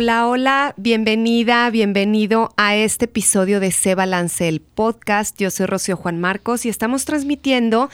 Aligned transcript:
Hola, 0.00 0.28
hola, 0.28 0.74
bienvenida, 0.78 1.68
bienvenido 1.68 2.54
a 2.56 2.74
este 2.74 3.04
episodio 3.04 3.60
de 3.60 3.70
Se 3.70 3.94
Balance 3.94 4.48
el 4.48 4.62
podcast. 4.62 5.38
Yo 5.38 5.50
soy 5.50 5.66
Rocío 5.66 5.94
Juan 5.94 6.18
Marcos 6.18 6.64
y 6.64 6.70
estamos 6.70 7.04
transmitiendo 7.04 7.90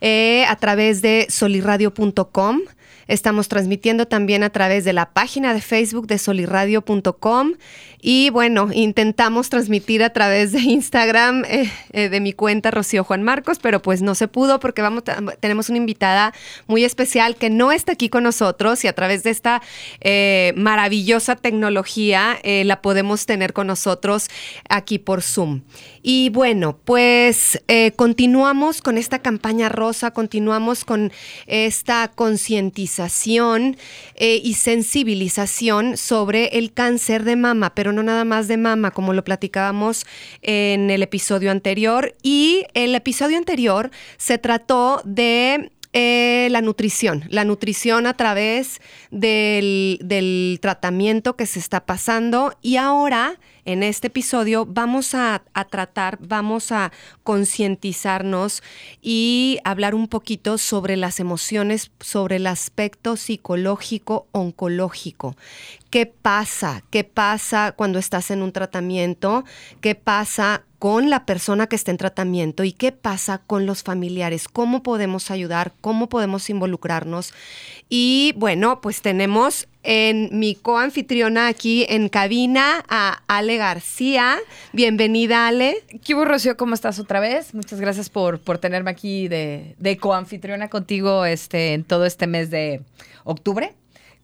eh, 0.00 0.44
a 0.46 0.54
través 0.54 1.02
de 1.02 1.26
soliradio.com. 1.28 2.60
Estamos 3.08 3.48
transmitiendo 3.48 4.06
también 4.06 4.42
a 4.42 4.50
través 4.50 4.84
de 4.84 4.92
la 4.92 5.10
página 5.12 5.54
de 5.54 5.62
Facebook 5.62 6.06
de 6.06 6.18
soliradio.com 6.18 7.54
y 8.00 8.28
bueno, 8.30 8.68
intentamos 8.72 9.48
transmitir 9.48 10.04
a 10.04 10.10
través 10.10 10.52
de 10.52 10.60
Instagram 10.60 11.44
eh, 11.46 11.72
eh, 11.92 12.10
de 12.10 12.20
mi 12.20 12.34
cuenta 12.34 12.70
Rocío 12.70 13.04
Juan 13.04 13.22
Marcos, 13.22 13.58
pero 13.60 13.80
pues 13.80 14.02
no 14.02 14.14
se 14.14 14.28
pudo 14.28 14.60
porque 14.60 14.82
vamos, 14.82 15.04
tenemos 15.40 15.70
una 15.70 15.78
invitada 15.78 16.34
muy 16.66 16.84
especial 16.84 17.36
que 17.36 17.48
no 17.48 17.72
está 17.72 17.92
aquí 17.92 18.10
con 18.10 18.24
nosotros 18.24 18.84
y 18.84 18.88
a 18.88 18.92
través 18.92 19.22
de 19.22 19.30
esta 19.30 19.62
eh, 20.00 20.52
maravillosa 20.54 21.34
tecnología 21.34 22.38
la 22.44 22.82
podemos 22.82 23.24
tener 23.24 23.52
con 23.52 23.66
nosotros 23.68 24.28
aquí 24.68 24.98
por 24.98 25.22
Zoom. 25.22 25.62
Y 26.02 26.30
bueno, 26.30 26.78
pues 26.84 27.62
continuamos 27.96 28.82
con 28.82 28.98
esta 28.98 29.20
campaña 29.20 29.68
rosa, 29.68 30.10
continuamos 30.10 30.84
con 30.84 31.10
esta 31.46 32.10
concientización 32.14 32.97
eh, 33.00 34.40
y 34.42 34.54
sensibilización 34.54 35.96
sobre 35.96 36.58
el 36.58 36.72
cáncer 36.72 37.24
de 37.24 37.36
mama, 37.36 37.74
pero 37.74 37.92
no 37.92 38.02
nada 38.02 38.24
más 38.24 38.48
de 38.48 38.56
mama, 38.56 38.90
como 38.90 39.12
lo 39.12 39.24
platicábamos 39.24 40.06
en 40.42 40.90
el 40.90 41.02
episodio 41.02 41.50
anterior. 41.50 42.14
Y 42.22 42.64
el 42.74 42.94
episodio 42.94 43.38
anterior 43.38 43.90
se 44.16 44.38
trató 44.38 45.00
de 45.04 45.70
eh, 45.94 46.48
la 46.50 46.60
nutrición, 46.60 47.24
la 47.30 47.44
nutrición 47.44 48.06
a 48.06 48.14
través 48.14 48.80
del, 49.10 49.98
del 50.02 50.58
tratamiento 50.60 51.34
que 51.34 51.46
se 51.46 51.58
está 51.58 51.86
pasando 51.86 52.56
y 52.60 52.76
ahora 52.76 53.40
en 53.64 53.82
este 53.82 54.08
episodio 54.08 54.66
vamos 54.66 55.14
a, 55.14 55.42
a 55.54 55.64
tratar, 55.64 56.18
vamos 56.20 56.72
a 56.72 56.92
concientizarnos 57.22 58.62
y 59.00 59.58
hablar 59.64 59.94
un 59.94 60.08
poquito 60.08 60.58
sobre 60.58 60.96
las 60.96 61.20
emociones, 61.20 61.90
sobre 62.00 62.36
el 62.36 62.46
aspecto 62.46 63.16
psicológico, 63.16 64.26
oncológico. 64.32 65.36
¿Qué 65.90 66.04
pasa? 66.04 66.82
¿Qué 66.90 67.04
pasa 67.04 67.72
cuando 67.72 67.98
estás 67.98 68.30
en 68.30 68.42
un 68.42 68.52
tratamiento? 68.52 69.44
¿Qué 69.80 69.94
pasa 69.94 70.64
con 70.78 71.10
la 71.10 71.26
persona 71.26 71.66
que 71.66 71.76
está 71.76 71.90
en 71.90 71.96
tratamiento 71.96 72.62
y 72.62 72.72
qué 72.72 72.92
pasa 72.92 73.38
con 73.38 73.66
los 73.66 73.82
familiares, 73.82 74.48
cómo 74.48 74.82
podemos 74.82 75.30
ayudar, 75.30 75.72
cómo 75.80 76.08
podemos 76.08 76.48
involucrarnos. 76.50 77.34
Y 77.88 78.32
bueno, 78.36 78.80
pues 78.80 79.02
tenemos 79.02 79.66
en 79.82 80.38
mi 80.38 80.54
coanfitriona 80.54 81.48
aquí 81.48 81.86
en 81.88 82.08
cabina 82.08 82.84
a 82.88 83.22
Ale 83.26 83.56
García. 83.56 84.38
Bienvenida, 84.72 85.48
Ale. 85.48 85.84
¿Qué 86.04 86.14
Rocío? 86.14 86.56
¿Cómo 86.56 86.74
estás 86.74 86.98
otra 86.98 87.20
vez? 87.20 87.54
Muchas 87.54 87.80
gracias 87.80 88.08
por, 88.10 88.38
por 88.38 88.58
tenerme 88.58 88.90
aquí 88.90 89.26
de, 89.26 89.74
de 89.78 89.96
coanfitriona 89.96 90.68
contigo 90.68 91.24
este, 91.24 91.74
en 91.74 91.84
todo 91.84 92.06
este 92.06 92.26
mes 92.26 92.50
de 92.50 92.82
octubre 93.24 93.74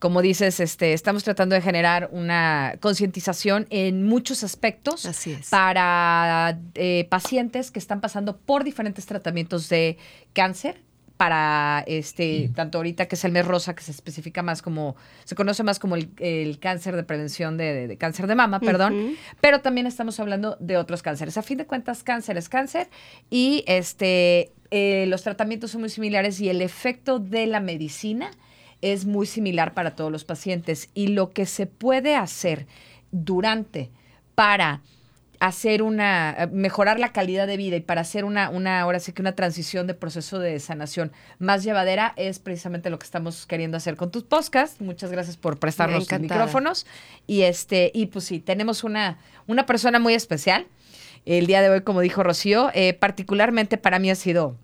como 0.05 0.21
dices, 0.21 0.59
este, 0.59 0.93
estamos 0.93 1.23
tratando 1.23 1.55
de 1.55 1.61
generar 1.61 2.09
una 2.11 2.75
concientización 2.79 3.65
en 3.71 4.03
muchos 4.03 4.43
aspectos 4.43 5.07
Así 5.07 5.31
es. 5.31 5.49
para 5.49 6.59
eh, 6.75 7.07
pacientes 7.09 7.71
que 7.71 7.79
están 7.79 8.01
pasando 8.01 8.37
por 8.37 8.63
diferentes 8.63 9.07
tratamientos 9.07 9.67
de 9.67 9.97
cáncer 10.33 10.79
para 11.17 11.83
este 11.87 12.51
tanto 12.55 12.77
ahorita 12.77 13.07
que 13.07 13.15
es 13.15 13.25
el 13.25 13.31
mes 13.31 13.47
rosa 13.47 13.73
que 13.73 13.81
se 13.81 13.89
especifica 13.89 14.43
más 14.43 14.61
como 14.61 14.95
se 15.23 15.33
conoce 15.33 15.63
más 15.63 15.79
como 15.79 15.95
el, 15.95 16.11
el 16.19 16.59
cáncer 16.59 16.95
de 16.95 17.03
prevención 17.03 17.57
de, 17.57 17.73
de- 17.73 17.87
de 17.87 17.97
cáncer 17.97 18.27
de 18.27 18.35
mama 18.35 18.59
perdón 18.59 19.15
pero 19.41 19.61
también 19.61 19.87
estamos 19.87 20.19
hablando 20.19 20.55
de 20.59 20.77
otros 20.77 21.01
cánceres. 21.01 21.35
A 21.39 21.41
fin 21.41 21.57
de 21.57 21.65
cuentas 21.65 22.03
cáncer 22.03 22.37
es 22.37 22.47
cáncer 22.47 22.89
y 23.31 23.63
este 23.65 24.51
eh, 24.69 25.05
los 25.07 25.23
tratamientos 25.23 25.71
son 25.71 25.81
muy 25.81 25.89
similares 25.89 26.39
y 26.41 26.49
el 26.49 26.61
efecto 26.61 27.17
de 27.17 27.47
la 27.47 27.59
medicina 27.59 28.29
es 28.85 29.05
muy 29.05 29.25
similar 29.25 29.73
para 29.73 29.95
todos 29.95 30.11
los 30.11 30.25
pacientes. 30.25 30.89
Y 30.93 31.07
lo 31.07 31.31
que 31.31 31.47
se 31.47 31.65
puede 31.65 32.15
hacer 32.15 32.67
durante 33.11 33.89
para 34.35 34.81
hacer 35.39 35.81
una 35.81 36.49
mejorar 36.51 36.99
la 36.99 37.11
calidad 37.11 37.45
de 37.47 37.57
vida 37.57 37.75
y 37.75 37.81
para 37.81 38.01
hacer 38.01 38.23
una 38.25 38.49
una 38.49 38.79
ahora 38.79 38.99
sí 38.99 39.11
que 39.11 39.21
una 39.21 39.35
transición 39.35 39.85
de 39.85 39.93
proceso 39.93 40.39
de 40.39 40.59
sanación 40.59 41.11
más 41.39 41.63
llevadera 41.63 42.13
es 42.15 42.39
precisamente 42.39 42.89
lo 42.89 42.99
que 42.99 43.05
estamos 43.05 43.45
queriendo 43.45 43.75
hacer 43.75 43.95
con 43.95 44.11
tus 44.11 44.23
podcasts. 44.23 44.79
Muchas 44.79 45.11
gracias 45.11 45.35
por 45.35 45.57
prestarnos 45.57 46.07
tus 46.07 46.19
micrófonos. 46.19 46.85
Y 47.27 47.41
este 47.41 47.91
y 47.93 48.05
pues 48.05 48.25
sí 48.25 48.39
tenemos 48.39 48.83
una 48.83 49.17
una 49.47 49.65
persona 49.65 49.99
muy 49.99 50.13
especial. 50.13 50.67
El 51.25 51.47
día 51.47 51.61
de 51.61 51.69
hoy 51.69 51.81
como 51.81 52.01
dijo 52.01 52.21
Rocío 52.21 52.69
eh, 52.75 52.93
particularmente 52.93 53.77
para 53.77 53.97
mí 53.97 54.11
ha 54.11 54.15
sido 54.15 54.55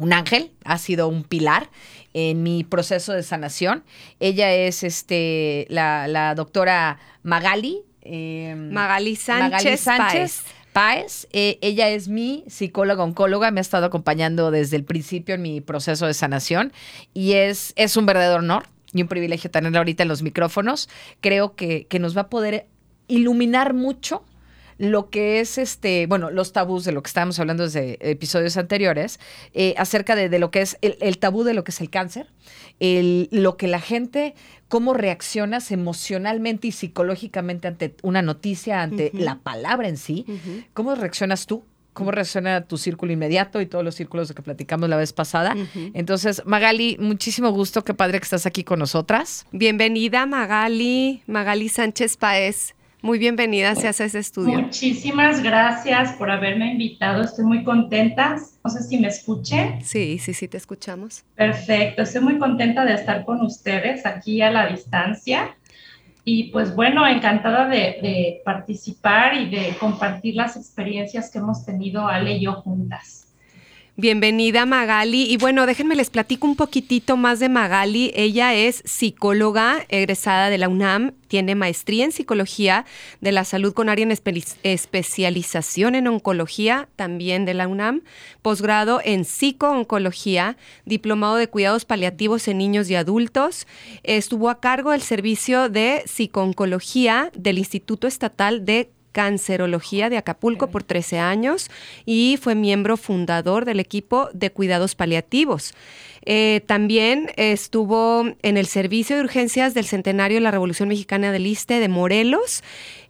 un 0.00 0.12
ángel, 0.12 0.50
ha 0.64 0.78
sido 0.78 1.08
un 1.08 1.22
pilar 1.24 1.68
en 2.14 2.42
mi 2.42 2.64
proceso 2.64 3.12
de 3.12 3.22
sanación. 3.22 3.84
Ella 4.18 4.52
es 4.52 4.82
este 4.82 5.66
la, 5.68 6.08
la 6.08 6.34
doctora 6.34 6.98
Magali. 7.22 7.82
eh, 8.02 8.54
Magali 8.56 9.14
Sánchez, 9.14 9.50
Magali 9.50 9.76
Sánchez 9.76 10.42
Páez. 10.72 11.28
Eh, 11.32 11.58
ella 11.60 11.90
es 11.90 12.08
mi 12.08 12.44
psicóloga 12.48 13.04
oncóloga, 13.04 13.50
me 13.50 13.60
ha 13.60 13.62
estado 13.62 13.86
acompañando 13.86 14.50
desde 14.50 14.76
el 14.76 14.84
principio 14.84 15.34
en 15.34 15.42
mi 15.42 15.60
proceso 15.60 16.06
de 16.06 16.14
sanación 16.14 16.72
y 17.12 17.32
es, 17.32 17.72
es 17.76 17.96
un 17.96 18.06
verdadero 18.06 18.38
honor 18.38 18.64
y 18.92 19.02
un 19.02 19.08
privilegio 19.08 19.50
tenerla 19.50 19.78
ahorita 19.78 20.02
en 20.02 20.08
los 20.08 20.22
micrófonos. 20.22 20.88
Creo 21.20 21.54
que, 21.54 21.86
que 21.86 21.98
nos 21.98 22.16
va 22.16 22.22
a 22.22 22.28
poder 22.30 22.66
iluminar 23.06 23.74
mucho 23.74 24.24
lo 24.80 25.10
que 25.10 25.40
es 25.40 25.58
este, 25.58 26.06
bueno, 26.06 26.30
los 26.30 26.52
tabús 26.54 26.84
de 26.86 26.92
lo 26.92 27.02
que 27.02 27.08
estábamos 27.08 27.38
hablando 27.38 27.64
desde 27.64 27.98
episodios 28.10 28.56
anteriores, 28.56 29.20
eh, 29.52 29.74
acerca 29.76 30.16
de, 30.16 30.30
de 30.30 30.38
lo 30.38 30.50
que 30.50 30.62
es 30.62 30.78
el, 30.80 30.96
el 31.02 31.18
tabú 31.18 31.44
de 31.44 31.52
lo 31.52 31.64
que 31.64 31.70
es 31.70 31.80
el 31.82 31.90
cáncer, 31.90 32.28
el- 32.80 33.28
lo 33.30 33.56
que 33.58 33.68
la 33.68 33.80
gente, 33.80 34.34
cómo 34.68 34.94
reaccionas 34.94 35.70
emocionalmente 35.70 36.68
y 36.68 36.72
psicológicamente 36.72 37.68
ante 37.68 37.94
una 38.02 38.22
noticia, 38.22 38.80
ante 38.82 39.10
la 39.12 39.36
palabra 39.40 39.86
en 39.88 39.98
sí, 39.98 40.24
cómo 40.72 40.94
reaccionas 40.94 41.46
tú. 41.46 41.62
¿Cómo 41.92 42.12
reacciona 42.12 42.62
tu 42.66 42.78
círculo 42.78 43.12
inmediato 43.12 43.60
y 43.60 43.66
todos 43.66 43.84
los 43.84 43.96
círculos 43.96 44.28
de 44.28 44.34
que 44.34 44.42
platicamos 44.42 44.88
la 44.88 44.96
vez 44.96 45.12
pasada? 45.12 45.56
Entonces, 45.92 46.40
Magali, 46.46 46.96
muchísimo 47.00 47.50
gusto, 47.50 47.82
qué 47.82 47.94
padre 47.94 48.20
que 48.20 48.24
estás 48.24 48.46
aquí 48.46 48.62
con 48.62 48.78
nosotras. 48.78 49.44
Bienvenida, 49.50 50.24
Magali, 50.24 51.22
Magali 51.26 51.68
Sánchez 51.68 52.16
Paez. 52.16 52.74
Muy 53.02 53.18
bienvenida 53.18 53.74
seas 53.74 54.00
a 54.02 54.04
ese 54.04 54.18
estudio. 54.18 54.60
Muchísimas 54.60 55.42
gracias 55.42 56.12
por 56.12 56.30
haberme 56.30 56.72
invitado. 56.72 57.22
Estoy 57.22 57.46
muy 57.46 57.64
contenta. 57.64 58.36
No 58.62 58.70
sé 58.70 58.82
si 58.82 58.98
me 58.98 59.08
escuché. 59.08 59.78
Sí, 59.82 60.18
sí, 60.18 60.34
sí, 60.34 60.48
te 60.48 60.58
escuchamos. 60.58 61.24
Perfecto. 61.34 62.02
Estoy 62.02 62.20
muy 62.20 62.38
contenta 62.38 62.84
de 62.84 62.94
estar 62.94 63.24
con 63.24 63.40
ustedes 63.40 64.04
aquí 64.04 64.42
a 64.42 64.50
la 64.50 64.66
distancia. 64.66 65.56
Y 66.24 66.50
pues 66.50 66.76
bueno, 66.76 67.06
encantada 67.06 67.66
de, 67.68 67.78
de 68.02 68.42
participar 68.44 69.34
y 69.34 69.48
de 69.48 69.74
compartir 69.80 70.34
las 70.34 70.56
experiencias 70.56 71.30
que 71.30 71.38
hemos 71.38 71.64
tenido 71.64 72.06
Ale 72.06 72.36
y 72.36 72.42
yo 72.42 72.52
juntas. 72.54 73.29
Bienvenida 74.00 74.64
Magali. 74.64 75.30
Y 75.30 75.36
bueno, 75.36 75.66
déjenme 75.66 75.94
les 75.94 76.08
platico 76.08 76.46
un 76.46 76.56
poquitito 76.56 77.18
más 77.18 77.38
de 77.38 77.50
Magali. 77.50 78.10
Ella 78.14 78.54
es 78.54 78.82
psicóloga 78.86 79.84
egresada 79.90 80.48
de 80.48 80.56
la 80.56 80.70
UNAM, 80.70 81.12
tiene 81.28 81.54
maestría 81.54 82.06
en 82.06 82.12
psicología 82.12 82.86
de 83.20 83.30
la 83.30 83.44
salud 83.44 83.74
con 83.74 83.90
área 83.90 84.04
en 84.04 84.10
espe- 84.10 84.56
especialización 84.62 85.94
en 85.94 86.06
oncología, 86.06 86.88
también 86.96 87.44
de 87.44 87.52
la 87.52 87.68
UNAM, 87.68 88.00
posgrado 88.40 89.02
en 89.04 89.26
psicooncología, 89.26 90.56
diplomado 90.86 91.36
de 91.36 91.48
cuidados 91.48 91.84
paliativos 91.84 92.48
en 92.48 92.56
niños 92.56 92.88
y 92.88 92.94
adultos. 92.94 93.66
Estuvo 94.02 94.48
a 94.48 94.60
cargo 94.60 94.92
del 94.92 95.02
servicio 95.02 95.68
de 95.68 96.04
psicooncología 96.06 97.30
del 97.36 97.58
Instituto 97.58 98.06
Estatal 98.06 98.64
de 98.64 98.92
Cancerología 99.12 100.10
de 100.10 100.16
Acapulco 100.16 100.70
por 100.70 100.82
13 100.82 101.18
años 101.18 101.70
y 102.04 102.38
fue 102.40 102.54
miembro 102.54 102.96
fundador 102.96 103.64
del 103.64 103.80
equipo 103.80 104.28
de 104.32 104.50
cuidados 104.50 104.94
paliativos. 104.94 105.74
Eh, 106.24 106.62
también 106.66 107.30
estuvo 107.36 108.24
en 108.42 108.56
el 108.56 108.66
servicio 108.66 109.16
de 109.16 109.22
urgencias 109.22 109.74
del 109.74 109.86
centenario 109.86 110.36
de 110.36 110.42
la 110.42 110.50
Revolución 110.50 110.88
Mexicana 110.88 111.32
del 111.32 111.46
Iste 111.46 111.80
de 111.80 111.88
Morelos 111.88 112.62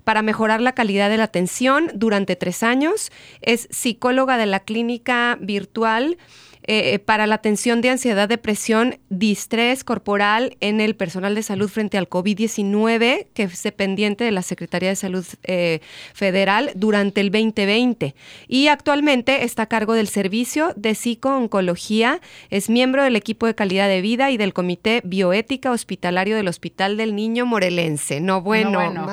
para 0.05 0.23
mejorar 0.23 0.61
la 0.61 0.73
calidad 0.73 1.11
de 1.11 1.17
la 1.17 1.25
atención 1.25 1.91
durante 1.94 2.37
tres 2.37 2.62
años. 2.62 3.11
Es 3.43 3.69
psicóloga 3.70 4.38
de 4.38 4.47
la 4.47 4.61
clínica 4.61 5.37
virtual 5.41 6.19
eh, 6.62 6.99
para 6.99 7.27
la 7.27 7.37
atención 7.37 7.81
de 7.81 7.91
ansiedad, 7.91 8.29
depresión, 8.29 8.99
distrés 9.09 9.85
corporal 9.85 10.57
en 10.61 10.81
el 10.81 10.95
personal 10.95 11.35
de 11.35 11.43
salud 11.43 11.69
frente 11.69 11.99
al 11.99 12.09
COVID-19, 12.09 13.27
que 13.33 13.43
es 13.45 13.62
dependiente 13.62 14.25
de 14.25 14.31
la 14.31 14.43
Secretaría 14.43 14.91
de 14.91 14.97
Salud 14.97 15.25
eh, 15.45 15.81
Federal 16.15 16.73
durante 16.75 17.21
el 17.21 17.31
2020. 17.31 18.15
Y 18.49 18.69
actualmente 18.69 19.45
está 19.45 19.62
a 19.62 19.67
cargo 19.67 19.95
del 19.95 20.09
servicio 20.09 20.73
de 20.77 20.95
psico-oncología, 20.95 22.21
es 22.51 22.71
miembro 22.71 23.05
del 23.05 23.17
equipo 23.17 23.47
de 23.47 23.55
calidad 23.55 23.89
de 23.89 24.01
vida 24.01 24.31
y 24.31 24.37
del 24.37 24.53
Comité 24.53 25.03
Bioética 25.05 25.71
Hospitalario 25.71 26.37
del 26.37 26.49
Hospital 26.49 26.97
del 26.97 27.15
Niño 27.15 27.47
Morelense. 27.47 28.21
No 28.21 28.43
bueno, 28.43 28.73
bueno. 28.73 29.07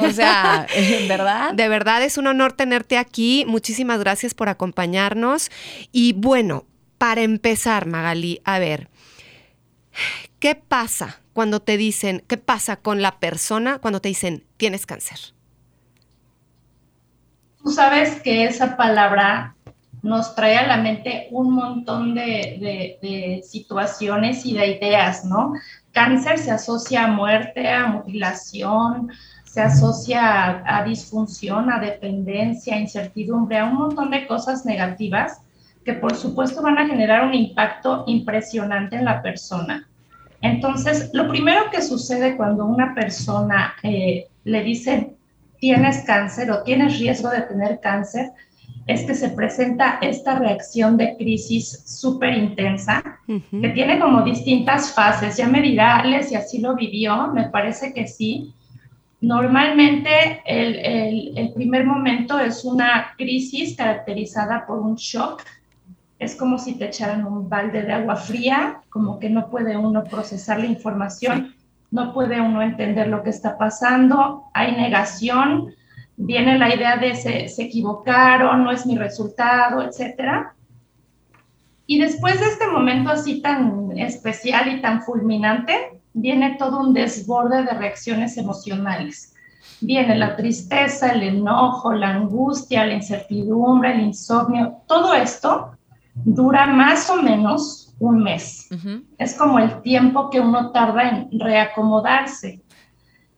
O 0.00 0.10
sea, 0.10 0.66
¿en 0.74 1.08
verdad? 1.08 1.52
De 1.54 1.68
verdad 1.68 2.02
es 2.02 2.18
un 2.18 2.26
honor 2.26 2.52
tenerte 2.52 2.96
aquí. 2.96 3.44
Muchísimas 3.46 3.98
gracias 3.98 4.34
por 4.34 4.48
acompañarnos. 4.48 5.50
Y 5.90 6.12
bueno, 6.14 6.64
para 7.02 7.22
empezar, 7.22 7.88
Magali, 7.88 8.40
a 8.44 8.60
ver, 8.60 8.88
¿qué 10.38 10.54
pasa 10.54 11.18
cuando 11.32 11.58
te 11.58 11.76
dicen, 11.76 12.22
qué 12.28 12.36
pasa 12.36 12.76
con 12.76 13.02
la 13.02 13.18
persona 13.18 13.80
cuando 13.80 14.00
te 14.00 14.08
dicen, 14.08 14.44
tienes 14.56 14.86
cáncer? 14.86 15.18
Tú 17.60 17.72
sabes 17.72 18.22
que 18.22 18.44
esa 18.44 18.76
palabra 18.76 19.56
nos 20.02 20.36
trae 20.36 20.56
a 20.56 20.68
la 20.68 20.76
mente 20.76 21.26
un 21.32 21.52
montón 21.52 22.14
de, 22.14 23.42
situaciones 23.50 24.46
y 24.46 24.54
de 24.54 24.68
ideas, 24.68 25.24
¿no? 25.24 25.54
Cáncer 25.90 26.38
se 26.38 26.52
asocia 26.52 27.06
a 27.06 27.08
muerte, 27.08 27.68
a 27.68 27.88
mutilación, 27.88 29.10
se 29.42 29.60
asocia 29.60 30.62
a 30.64 30.84
disfunción, 30.84 31.68
a 31.68 31.80
dependencia, 31.80 32.76
a 32.76 32.78
incertidumbre, 32.78 33.58
a 33.58 33.64
un 33.64 33.74
montón 33.74 34.12
de 34.12 34.24
cosas 34.28 34.64
negativas 34.64 35.40
que 35.84 35.94
por 35.94 36.14
supuesto 36.14 36.62
van 36.62 36.78
a 36.78 36.86
generar 36.86 37.26
un 37.26 37.34
impacto 37.34 38.04
impresionante 38.06 38.96
en 38.96 39.04
la 39.04 39.22
persona. 39.22 39.88
Entonces, 40.40 41.10
lo 41.12 41.28
primero 41.28 41.70
que 41.70 41.82
sucede 41.82 42.36
cuando 42.36 42.66
una 42.66 42.94
persona 42.94 43.74
eh, 43.82 44.26
le 44.44 44.62
dice 44.62 45.16
tienes 45.60 46.02
cáncer 46.04 46.50
o 46.50 46.64
tienes 46.64 46.98
riesgo 46.98 47.30
de 47.30 47.42
tener 47.42 47.78
cáncer, 47.80 48.32
es 48.88 49.04
que 49.04 49.14
se 49.14 49.28
presenta 49.28 49.98
esta 50.02 50.36
reacción 50.36 50.96
de 50.96 51.16
crisis 51.16 51.84
súper 51.86 52.36
intensa, 52.36 53.20
que 53.28 53.68
tiene 53.68 54.00
como 54.00 54.22
distintas 54.22 54.92
fases. 54.92 55.36
Ya 55.36 55.46
me 55.46 55.62
dirá 55.62 55.98
Ale 55.98 56.24
si 56.24 56.34
así 56.34 56.58
lo 56.58 56.74
vivió, 56.74 57.28
me 57.28 57.44
parece 57.44 57.94
que 57.94 58.08
sí. 58.08 58.52
Normalmente 59.20 60.42
el, 60.44 60.74
el, 60.80 61.38
el 61.38 61.52
primer 61.52 61.86
momento 61.86 62.40
es 62.40 62.64
una 62.64 63.14
crisis 63.16 63.76
caracterizada 63.76 64.66
por 64.66 64.80
un 64.80 64.96
shock 64.96 65.44
es 66.22 66.36
como 66.36 66.58
si 66.58 66.74
te 66.74 66.86
echaran 66.86 67.26
un 67.26 67.48
balde 67.48 67.82
de 67.82 67.92
agua 67.92 68.16
fría, 68.16 68.82
como 68.88 69.18
que 69.18 69.28
no 69.28 69.50
puede 69.50 69.76
uno 69.76 70.04
procesar 70.04 70.60
la 70.60 70.66
información, 70.66 71.54
no 71.90 72.14
puede 72.14 72.40
uno 72.40 72.62
entender 72.62 73.08
lo 73.08 73.22
que 73.22 73.30
está 73.30 73.58
pasando, 73.58 74.44
hay 74.54 74.76
negación, 74.76 75.74
viene 76.16 76.58
la 76.58 76.74
idea 76.74 76.96
de 76.96 77.16
se, 77.16 77.48
se 77.48 77.64
equivocaron, 77.64 78.62
no 78.62 78.70
es 78.70 78.86
mi 78.86 78.96
resultado, 78.96 79.82
etc. 79.82 80.46
Y 81.86 81.98
después 81.98 82.38
de 82.38 82.46
este 82.46 82.68
momento 82.68 83.10
así 83.10 83.42
tan 83.42 83.98
especial 83.98 84.72
y 84.76 84.80
tan 84.80 85.02
fulminante, 85.02 86.00
viene 86.12 86.56
todo 86.56 86.80
un 86.80 86.94
desborde 86.94 87.64
de 87.64 87.72
reacciones 87.72 88.38
emocionales. 88.38 89.34
Viene 89.80 90.16
la 90.16 90.36
tristeza, 90.36 91.10
el 91.12 91.24
enojo, 91.24 91.92
la 91.92 92.10
angustia, 92.10 92.86
la 92.86 92.94
incertidumbre, 92.94 93.92
el 93.92 94.00
insomnio, 94.02 94.76
todo 94.86 95.12
esto 95.14 95.72
dura 96.14 96.66
más 96.66 97.08
o 97.10 97.22
menos 97.22 97.94
un 97.98 98.22
mes. 98.22 98.68
Es 99.18 99.34
como 99.34 99.58
el 99.58 99.80
tiempo 99.82 100.30
que 100.30 100.40
uno 100.40 100.72
tarda 100.72 101.08
en 101.08 101.40
reacomodarse. 101.40 102.62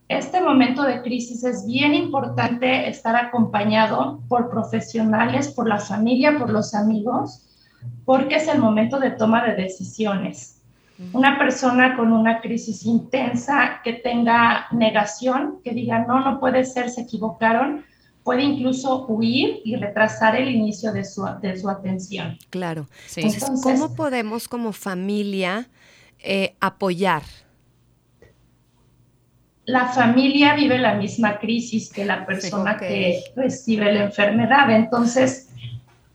Este 0.09 0.41
momento 0.41 0.83
de 0.83 1.03
crisis 1.03 1.45
es 1.45 1.67
bien 1.67 1.95
importante 1.95 2.89
estar 2.89 3.17
acompañado 3.17 4.21
por 4.29 4.51
profesionales, 4.51 5.49
por 5.49 5.69
la 5.69 5.79
familia, 5.79 6.39
por 6.39 6.51
los 6.51 6.75
amigos, 6.75 7.45
porque 8.05 8.37
es 8.37 8.49
el 8.49 8.59
momento 8.59 8.99
de 8.99 9.11
toma 9.11 9.45
de 9.45 9.55
decisiones. 9.55 10.63
Una 11.13 11.39
persona 11.39 11.97
con 11.97 12.13
una 12.13 12.41
crisis 12.41 12.85
intensa 12.87 13.81
que 13.83 13.95
tenga 13.95 14.67
negación, 14.71 15.59
que 15.65 15.73
diga, 15.73 16.07
no, 16.07 16.21
no 16.21 16.39
puede 16.39 16.65
ser, 16.65 16.89
se 16.89 17.03
equivocaron, 17.03 17.85
puede 18.25 18.43
incluso 18.43 19.07
huir 19.07 19.61
y 19.65 19.77
retrasar 19.77 20.35
el 20.35 20.49
inicio 20.49 20.93
de 20.93 21.05
su, 21.05 21.25
de 21.41 21.61
su 21.61 21.69
atención. 21.69 22.39
Claro. 22.51 22.89
Entonces, 23.15 23.45
¿cómo 23.63 23.95
podemos 23.95 24.49
como 24.49 24.73
familia 24.73 25.69
eh, 26.19 26.57
apoyar? 26.59 27.23
La 29.67 29.89
familia 29.89 30.55
vive 30.55 30.79
la 30.79 30.95
misma 30.95 31.39
crisis 31.39 31.91
que 31.93 32.05
la 32.05 32.27
persona 32.27 32.79
que 32.79 33.23
recibe 33.37 33.93
la 33.93 34.05
enfermedad. 34.05 34.71
Entonces, 34.71 35.51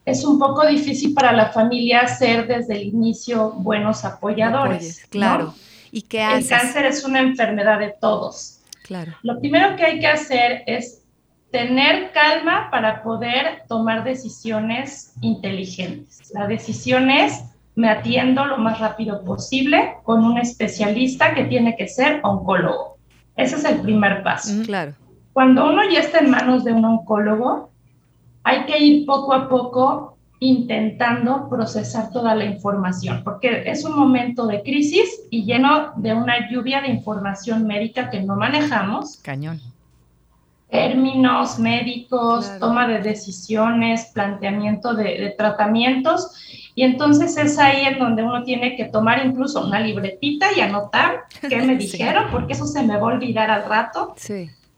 es 0.04 0.24
un 0.24 0.38
poco 0.38 0.66
difícil 0.66 1.14
para 1.14 1.32
la 1.32 1.50
familia 1.50 2.06
ser 2.08 2.46
desde 2.46 2.74
el 2.74 2.88
inicio 2.88 3.52
buenos 3.52 4.04
apoyadores. 4.04 5.06
claro. 5.08 5.54
¿Y 5.92 6.02
qué 6.02 6.22
haces? 6.22 6.52
El 6.52 6.58
cáncer 6.58 6.84
es 6.86 7.04
una 7.04 7.20
enfermedad 7.20 7.80
de 7.80 7.92
todos. 8.00 8.60
Claro. 8.84 9.12
Lo 9.22 9.40
primero 9.40 9.74
que 9.74 9.84
hay 9.84 9.98
que 9.98 10.06
hacer 10.06 10.62
es 10.66 10.99
tener 11.50 12.12
calma 12.12 12.68
para 12.70 13.02
poder 13.02 13.62
tomar 13.68 14.04
decisiones 14.04 15.14
inteligentes. 15.20 16.30
La 16.32 16.46
decisión 16.46 17.10
es, 17.10 17.44
me 17.74 17.88
atiendo 17.88 18.44
lo 18.44 18.58
más 18.58 18.78
rápido 18.78 19.24
posible 19.24 19.94
con 20.04 20.24
un 20.24 20.38
especialista 20.38 21.34
que 21.34 21.44
tiene 21.44 21.76
que 21.76 21.88
ser 21.88 22.20
oncólogo. 22.22 22.98
Ese 23.36 23.56
es 23.56 23.64
el 23.64 23.80
primer 23.80 24.22
paso. 24.22 24.62
claro. 24.64 24.94
Cuando 25.32 25.66
uno 25.68 25.82
ya 25.88 26.00
está 26.00 26.18
en 26.18 26.30
manos 26.30 26.64
de 26.64 26.72
un 26.72 26.84
oncólogo, 26.84 27.70
hay 28.42 28.66
que 28.66 28.78
ir 28.78 29.06
poco 29.06 29.32
a 29.32 29.48
poco 29.48 30.18
intentando 30.40 31.48
procesar 31.48 32.10
toda 32.10 32.34
la 32.34 32.44
información, 32.44 33.22
porque 33.22 33.62
es 33.66 33.84
un 33.84 33.96
momento 33.96 34.46
de 34.46 34.62
crisis 34.62 35.22
y 35.30 35.44
lleno 35.44 35.92
de 35.96 36.14
una 36.14 36.50
lluvia 36.50 36.80
de 36.80 36.88
información 36.88 37.66
médica 37.66 38.10
que 38.10 38.22
no 38.22 38.36
manejamos. 38.36 39.18
Cañón 39.18 39.60
términos 40.70 41.58
médicos, 41.58 42.50
toma 42.58 42.86
de 42.86 43.00
decisiones, 43.00 44.10
planteamiento 44.14 44.94
de, 44.94 45.34
tratamientos. 45.36 46.30
Y 46.74 46.82
entonces 46.82 47.36
es 47.36 47.58
ahí 47.58 47.84
en 47.84 47.98
donde 47.98 48.22
uno 48.22 48.42
tiene 48.44 48.76
que 48.76 48.86
tomar 48.86 49.24
incluso 49.24 49.66
una 49.66 49.80
libretita 49.80 50.46
y 50.56 50.60
anotar 50.60 51.24
qué 51.48 51.56
me 51.62 51.76
dijeron, 51.76 52.26
porque 52.30 52.52
eso 52.52 52.66
se 52.66 52.82
me 52.82 52.96
va 52.96 53.02
a 53.02 53.14
olvidar 53.14 53.50
al 53.50 53.68
rato. 53.68 54.14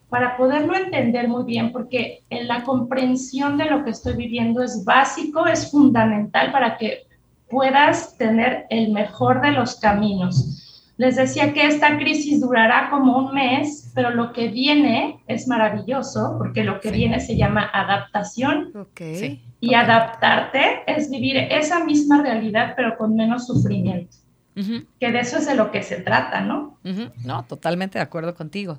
Para 0.09 0.37
poderlo 0.37 0.75
entender 0.75 1.29
muy 1.29 1.45
bien, 1.45 1.73
porque 1.73 2.23
en 2.29 2.49
la 2.49 2.65
comprensión 2.65 3.57
de 3.57 3.67
lo 3.67 3.85
que 3.85 3.91
estoy 3.91 4.15
viviendo 4.15 4.63
es 4.63 4.85
básico, 4.85 5.47
es 5.47 5.71
fundamental 5.71 6.53
para 6.53 6.77
que 6.77 7.07
puedas 7.49 8.17
tener 8.17 8.67
el 8.71 8.93
mejor 8.93 9.41
de 9.41 9.53
los 9.53 9.77
caminos 9.77 10.72
les 11.03 11.17
decía 11.17 11.53
que 11.53 11.67
esta 11.67 11.99
crisis 11.99 12.41
durará 12.41 12.89
como 12.89 13.19
un 13.19 13.35
mes, 13.35 13.91
pero 13.93 14.11
lo 14.11 14.33
que 14.33 14.47
viene 14.47 15.21
es 15.27 15.49
maravilloso, 15.49 16.37
porque 16.39 16.63
lo 16.63 16.81
que 16.81 16.93
viene 16.93 17.19
se 17.19 17.37
llama 17.37 17.69
adaptación. 17.73 18.71
Okay. 18.73 19.43
Y 19.59 19.75
adaptarte 19.75 20.85
es 20.87 21.11
vivir 21.11 21.37
esa 21.37 21.85
misma 21.85 22.23
realidad, 22.23 22.75
pero 22.77 22.97
con 22.97 23.17
menos 23.17 23.49
sufrimiento. 23.49 24.17
Que 24.55 25.11
de 25.11 25.19
eso 25.19 25.39
es 25.39 25.47
de 25.47 25.57
lo 25.57 25.73
que 25.73 25.83
se 25.83 25.97
trata, 25.97 26.41
¿no? 26.41 26.79
No, 27.25 27.45
totalmente 27.47 27.99
de 27.99 28.05
acuerdo 28.05 28.37
contigo. 28.37 28.79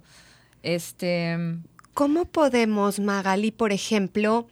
Este. 0.61 1.37
¿Cómo 1.93 2.23
podemos, 2.23 3.01
Magali, 3.01 3.51
por 3.51 3.73
ejemplo, 3.73 4.47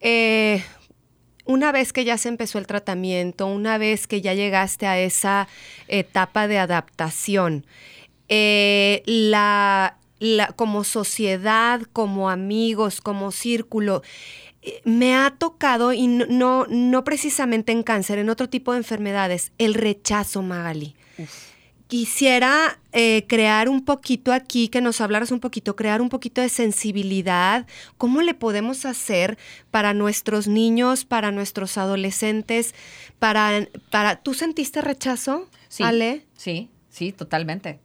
eh, 0.00 0.64
una 1.44 1.72
vez 1.72 1.92
que 1.92 2.04
ya 2.04 2.18
se 2.18 2.28
empezó 2.28 2.58
el 2.58 2.66
tratamiento, 2.66 3.46
una 3.46 3.78
vez 3.78 4.06
que 4.06 4.20
ya 4.20 4.34
llegaste 4.34 4.86
a 4.86 4.98
esa 4.98 5.48
etapa 5.88 6.48
de 6.48 6.58
adaptación, 6.58 7.66
eh, 8.28 9.02
la, 9.06 9.96
como 10.56 10.84
sociedad, 10.84 11.82
como 11.92 12.30
amigos, 12.30 13.00
como 13.00 13.32
círculo, 13.32 14.02
eh, 14.62 14.80
me 14.84 15.16
ha 15.16 15.30
tocado, 15.30 15.92
y 15.92 16.06
no, 16.06 16.66
no 16.68 17.04
precisamente 17.04 17.72
en 17.72 17.82
cáncer, 17.82 18.18
en 18.18 18.30
otro 18.30 18.48
tipo 18.48 18.72
de 18.72 18.78
enfermedades, 18.78 19.52
el 19.58 19.74
rechazo, 19.74 20.42
Magali 20.42 20.94
quisiera 21.90 22.78
eh, 22.92 23.26
crear 23.26 23.68
un 23.68 23.84
poquito 23.84 24.32
aquí, 24.32 24.68
que 24.68 24.80
nos 24.80 25.00
hablaras 25.00 25.32
un 25.32 25.40
poquito, 25.40 25.74
crear 25.74 26.00
un 26.00 26.08
poquito 26.08 26.40
de 26.40 26.48
sensibilidad. 26.48 27.66
¿Cómo 27.98 28.22
le 28.22 28.32
podemos 28.32 28.86
hacer 28.86 29.36
para 29.72 29.92
nuestros 29.92 30.46
niños, 30.46 31.04
para 31.04 31.32
nuestros 31.32 31.76
adolescentes, 31.76 32.76
para, 33.18 33.66
para... 33.90 34.22
¿Tú 34.22 34.34
sentiste 34.34 34.80
rechazo, 34.80 35.50
sí, 35.68 35.82
Ale? 35.82 36.24
Sí, 36.36 36.70
sí, 36.90 37.10
totalmente. 37.10 37.80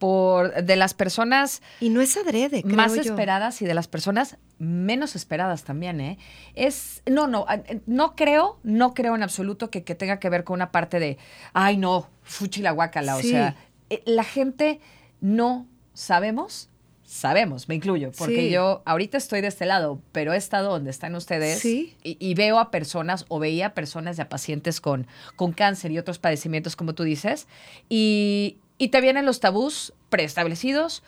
Por 0.00 0.64
de 0.64 0.76
las 0.76 0.94
personas 0.94 1.60
y 1.78 1.90
no 1.90 2.00
es 2.00 2.16
adrede 2.16 2.62
creo 2.62 2.74
más 2.74 2.94
yo. 2.94 3.02
esperadas 3.02 3.60
y 3.62 3.66
de 3.66 3.74
las 3.74 3.86
personas 3.86 4.38
menos 4.58 5.14
esperadas 5.14 5.62
también, 5.62 6.00
¿eh? 6.00 6.18
Es, 6.54 7.02
no, 7.06 7.26
no, 7.28 7.46
no 7.86 8.16
creo, 8.16 8.58
no 8.62 8.94
creo 8.94 9.14
en 9.14 9.22
absoluto 9.22 9.70
que, 9.70 9.84
que 9.84 9.94
tenga 9.94 10.18
que 10.18 10.30
ver 10.30 10.42
con 10.42 10.54
una 10.54 10.72
parte 10.72 10.98
de, 10.98 11.18
ay, 11.52 11.76
no, 11.76 12.08
fuchi 12.22 12.62
la 12.62 12.72
guacala, 12.72 13.16
Sí. 13.20 13.28
o 13.28 13.30
sea, 13.30 13.56
eh, 13.90 14.02
la 14.06 14.24
gente 14.24 14.80
no 15.20 15.66
sabemos, 15.92 16.70
sabemos, 17.04 17.68
me 17.68 17.74
incluyo, 17.74 18.10
porque 18.16 18.46
Sí. 18.46 18.50
yo 18.50 18.80
ahorita 18.86 19.18
estoy 19.18 19.42
de 19.42 19.48
este 19.48 19.66
lado, 19.66 20.00
pero 20.12 20.32
he 20.32 20.36
estado 20.38 20.70
donde 20.70 20.90
están 20.90 21.14
ustedes 21.14 21.58
Sí. 21.58 21.94
y, 22.02 22.16
y 22.18 22.32
veo 22.34 22.58
a 22.58 22.70
personas 22.70 23.26
o 23.28 23.38
veía 23.38 23.66
a 23.66 23.74
personas 23.74 24.16
y 24.16 24.22
a 24.22 24.28
pacientes 24.30 24.80
con, 24.80 25.06
con 25.36 25.52
cáncer 25.52 25.90
y 25.90 25.98
otros 25.98 26.18
padecimientos, 26.18 26.74
como 26.74 26.94
tú 26.94 27.02
dices, 27.02 27.48
y, 27.90 28.56
y 28.80 28.88
te 28.88 29.00
vienen 29.02 29.26
los 29.26 29.40
tabús 29.40 29.92
preestablecidos 30.08 31.02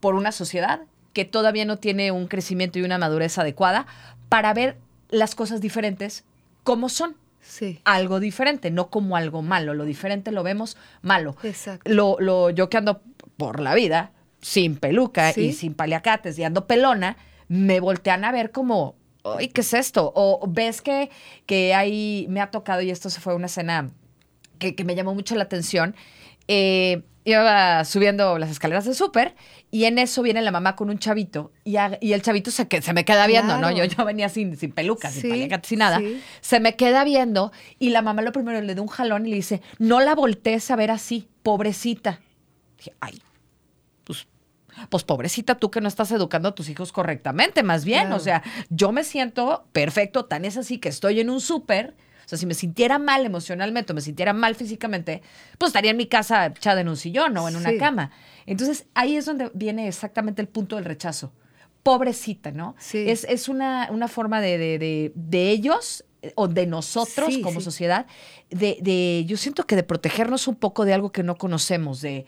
por 0.00 0.14
una 0.14 0.32
sociedad 0.32 0.80
que 1.12 1.24
todavía 1.26 1.64
no 1.66 1.76
tiene 1.76 2.10
un 2.10 2.26
crecimiento 2.26 2.78
y 2.78 2.82
una 2.82 2.96
madurez 2.96 3.36
adecuada 3.38 3.86
para 4.30 4.54
ver 4.54 4.78
las 5.10 5.34
cosas 5.34 5.60
diferentes 5.60 6.24
como 6.64 6.88
son. 6.88 7.16
sí 7.42 7.80
Algo 7.84 8.18
diferente, 8.18 8.70
no 8.70 8.88
como 8.88 9.14
algo 9.16 9.42
malo. 9.42 9.74
Lo 9.74 9.84
diferente 9.84 10.32
lo 10.32 10.42
vemos 10.42 10.76
malo. 11.02 11.36
exacto 11.42 11.90
Lo, 11.92 12.16
lo, 12.18 12.48
yo 12.50 12.70
que 12.70 12.78
ando 12.78 13.02
por 13.36 13.60
la 13.60 13.74
vida, 13.74 14.10
sin 14.40 14.76
peluca 14.76 15.32
Sí. 15.34 15.40
y 15.48 15.52
sin 15.52 15.74
paliacates 15.74 16.38
y 16.38 16.44
ando 16.44 16.66
pelona, 16.66 17.16
me 17.48 17.80
voltean 17.80 18.24
a 18.24 18.32
ver 18.32 18.52
como, 18.52 18.94
ay, 19.24 19.48
¿qué 19.48 19.60
es 19.60 19.74
esto? 19.74 20.12
O 20.14 20.46
ves 20.48 20.80
que, 20.80 21.10
que 21.44 21.74
hay, 21.74 22.26
me 22.30 22.40
ha 22.40 22.50
tocado, 22.50 22.80
y 22.80 22.90
esto 22.90 23.10
se 23.10 23.20
fue 23.20 23.34
una 23.34 23.46
escena 23.46 23.90
que, 24.58 24.74
que 24.74 24.84
me 24.84 24.94
llamó 24.94 25.14
mucho 25.14 25.34
la 25.34 25.44
atención. 25.44 25.94
eh, 26.48 27.02
iba 27.32 27.84
subiendo 27.84 28.38
las 28.38 28.50
escaleras 28.50 28.84
del 28.84 28.94
súper 28.94 29.34
y 29.70 29.84
en 29.84 29.98
eso 29.98 30.22
viene 30.22 30.40
la 30.42 30.50
mamá 30.50 30.76
con 30.76 30.90
un 30.90 30.98
chavito 30.98 31.52
y, 31.64 31.76
a- 31.76 31.98
y 32.00 32.12
el 32.12 32.22
chavito 32.22 32.50
se, 32.50 32.68
que, 32.68 32.80
se 32.82 32.92
me 32.92 33.04
queda 33.04 33.26
viendo, 33.26 33.58
¿no? 33.58 33.70
Yo, 33.70 33.84
yo 33.84 34.04
venía 34.04 34.28
sin, 34.28 34.56
sin 34.56 34.72
peluca, 34.72 35.10
Sí, 35.10 35.20
sin 35.20 35.50
sin 35.64 35.78
nada. 35.78 35.98
sí. 35.98 36.20
Se 36.40 36.60
me 36.60 36.76
queda 36.76 37.04
viendo 37.04 37.52
y 37.78 37.90
la 37.90 38.02
mamá 38.02 38.22
lo 38.22 38.32
primero 38.32 38.60
le 38.60 38.74
da 38.74 38.82
un 38.82 38.88
jalón 38.88 39.26
y 39.26 39.30
le 39.30 39.36
dice, 39.36 39.62
no 39.78 40.00
la 40.00 40.14
voltees 40.14 40.70
a 40.70 40.76
ver 40.76 40.90
así, 40.90 41.28
pobrecita. 41.42 42.20
Dije, 42.78 42.92
ay, 43.00 43.20
pues, 44.04 44.26
pues 44.88 45.04
pobrecita 45.04 45.56
tú 45.56 45.70
que 45.70 45.80
no 45.80 45.88
estás 45.88 46.12
educando 46.12 46.48
a 46.50 46.54
tus 46.54 46.68
hijos 46.68 46.92
correctamente, 46.92 47.62
más 47.62 47.84
bien. 47.84 48.02
Claro. 48.02 48.16
O 48.16 48.20
sea, 48.20 48.42
yo 48.70 48.92
me 48.92 49.04
siento 49.04 49.66
perfecto, 49.72 50.24
tan 50.26 50.44
es 50.44 50.56
así 50.56 50.78
que 50.78 50.88
estoy 50.88 51.20
en 51.20 51.30
un 51.30 51.40
súper. 51.40 51.94
O 52.28 52.30
sea, 52.30 52.36
si 52.36 52.44
me 52.44 52.52
sintiera 52.52 52.98
mal 52.98 53.24
emocionalmente 53.24 53.92
o 53.92 53.94
me 53.94 54.02
sintiera 54.02 54.34
mal 54.34 54.54
físicamente, 54.54 55.22
pues 55.56 55.70
estaría 55.70 55.92
en 55.92 55.96
mi 55.96 56.08
casa 56.08 56.44
echada 56.44 56.82
en 56.82 56.90
un 56.90 56.98
sillón 56.98 57.34
o 57.38 57.48
en 57.48 57.56
una 57.56 57.70
Sí. 57.70 57.78
cama. 57.78 58.10
Entonces, 58.44 58.84
ahí 58.92 59.16
es 59.16 59.24
donde 59.24 59.50
viene 59.54 59.88
exactamente 59.88 60.42
el 60.42 60.48
punto 60.48 60.76
del 60.76 60.84
rechazo. 60.84 61.32
Pobrecita, 61.82 62.50
¿no? 62.52 62.74
Sí. 62.78 63.08
Es, 63.08 63.24
es 63.24 63.48
una, 63.48 63.88
una 63.90 64.08
forma 64.08 64.42
de, 64.42 64.58
de- 64.58 64.78
de- 64.78 65.12
de 65.14 65.50
ellos 65.50 66.04
eh, 66.20 66.32
o 66.34 66.48
de 66.48 66.66
nosotros 66.66 67.32
Sí, 67.32 67.40
como 67.40 67.60
sí. 67.60 67.64
sociedad, 67.64 68.04
de, 68.50 68.76
de- 68.82 69.24
yo 69.26 69.38
siento 69.38 69.64
que 69.64 69.74
de 69.74 69.82
protegernos 69.84 70.48
un 70.48 70.56
poco 70.56 70.84
de 70.84 70.92
algo 70.92 71.12
que 71.12 71.22
no 71.22 71.36
conocemos, 71.38 72.02
de, 72.02 72.26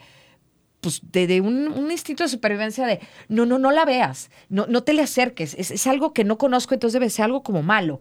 pues, 0.81 1.03
de, 1.13 1.27
de 1.27 1.43
un, 1.43 1.69
un 1.69 1.91
instinto 1.91 2.23
de 2.23 2.31
supervivencia 2.31 2.87
de, 2.87 3.01
no, 3.29 3.45
no, 3.45 3.59
no 3.59 3.71
la 3.71 3.85
veas, 3.85 4.31
no, 4.49 4.67
no 4.67 4.83
te 4.83 4.95
le 4.95 5.03
acerques, 5.03 5.55
es, 5.59 5.71
es 5.71 5.87
algo 5.87 6.15
que 6.15 6.25
no 6.25 6.39
conozco, 6.39 6.73
entonces 6.73 6.95
debe 6.95 7.11
ser 7.11 7.27
algo 7.27 7.43
como 7.43 7.63
malo. 7.63 8.01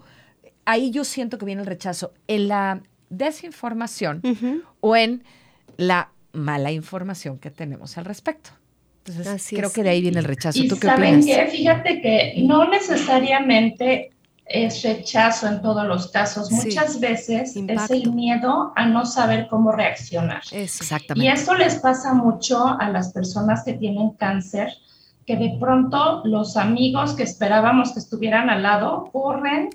Ahí 0.72 0.92
yo 0.92 1.04
siento 1.04 1.38
que 1.40 1.46
viene 1.46 1.62
el 1.62 1.68
rechazo, 1.68 2.14
en 2.28 2.48
la 2.48 2.82
desinformación 3.10 4.22
Ujú. 4.24 4.62
o 4.82 4.96
en 4.96 5.24
la 5.78 6.10
mala 6.32 6.72
información 6.72 7.40
que 7.40 7.50
tenemos 7.50 7.98
al 7.98 8.06
respecto. 8.06 8.52
Entonces, 9.00 9.28
Así 9.28 9.56
creo 9.56 9.70
es. 9.70 9.74
que 9.74 9.82
de 9.82 9.90
ahí 9.90 10.02
viene 10.02 10.20
el 10.20 10.26
rechazo. 10.26 10.60
Y 10.60 10.68
¿Tú 10.68 10.78
qué 10.78 10.88
saben 10.88 11.22
opinas? 11.22 11.38
qué, 11.38 11.48
fíjate 11.58 12.02
que 12.02 12.34
no 12.46 12.70
necesariamente 12.70 14.12
es 14.46 14.84
rechazo 14.84 15.48
en 15.48 15.62
todos 15.62 15.86
los 15.88 16.12
casos. 16.12 16.48
Sí. 16.50 16.56
Muchas 16.56 17.00
veces 17.00 17.56
Impacto. 17.56 17.94
es 17.94 18.02
el 18.04 18.12
miedo 18.14 18.74
a 18.76 18.86
no 18.86 19.06
saber 19.06 19.48
cómo 19.50 19.72
reaccionar. 19.72 20.42
Eso. 20.52 20.84
Exactamente. 20.84 21.26
Y 21.26 21.32
esto 21.32 21.56
les 21.56 21.76
pasa 21.78 22.14
mucho 22.14 22.68
a 22.80 22.90
las 22.90 23.12
personas 23.14 23.64
que 23.64 23.74
tienen 23.74 24.12
cáncer, 24.12 24.70
que 25.26 25.36
de 25.38 25.58
pronto 25.60 26.22
los 26.26 26.58
amigos 26.58 27.14
que 27.14 27.24
esperábamos 27.24 27.94
que 27.94 28.00
estuvieran 28.00 28.50
al 28.50 28.62
lado 28.64 29.10
corren, 29.12 29.70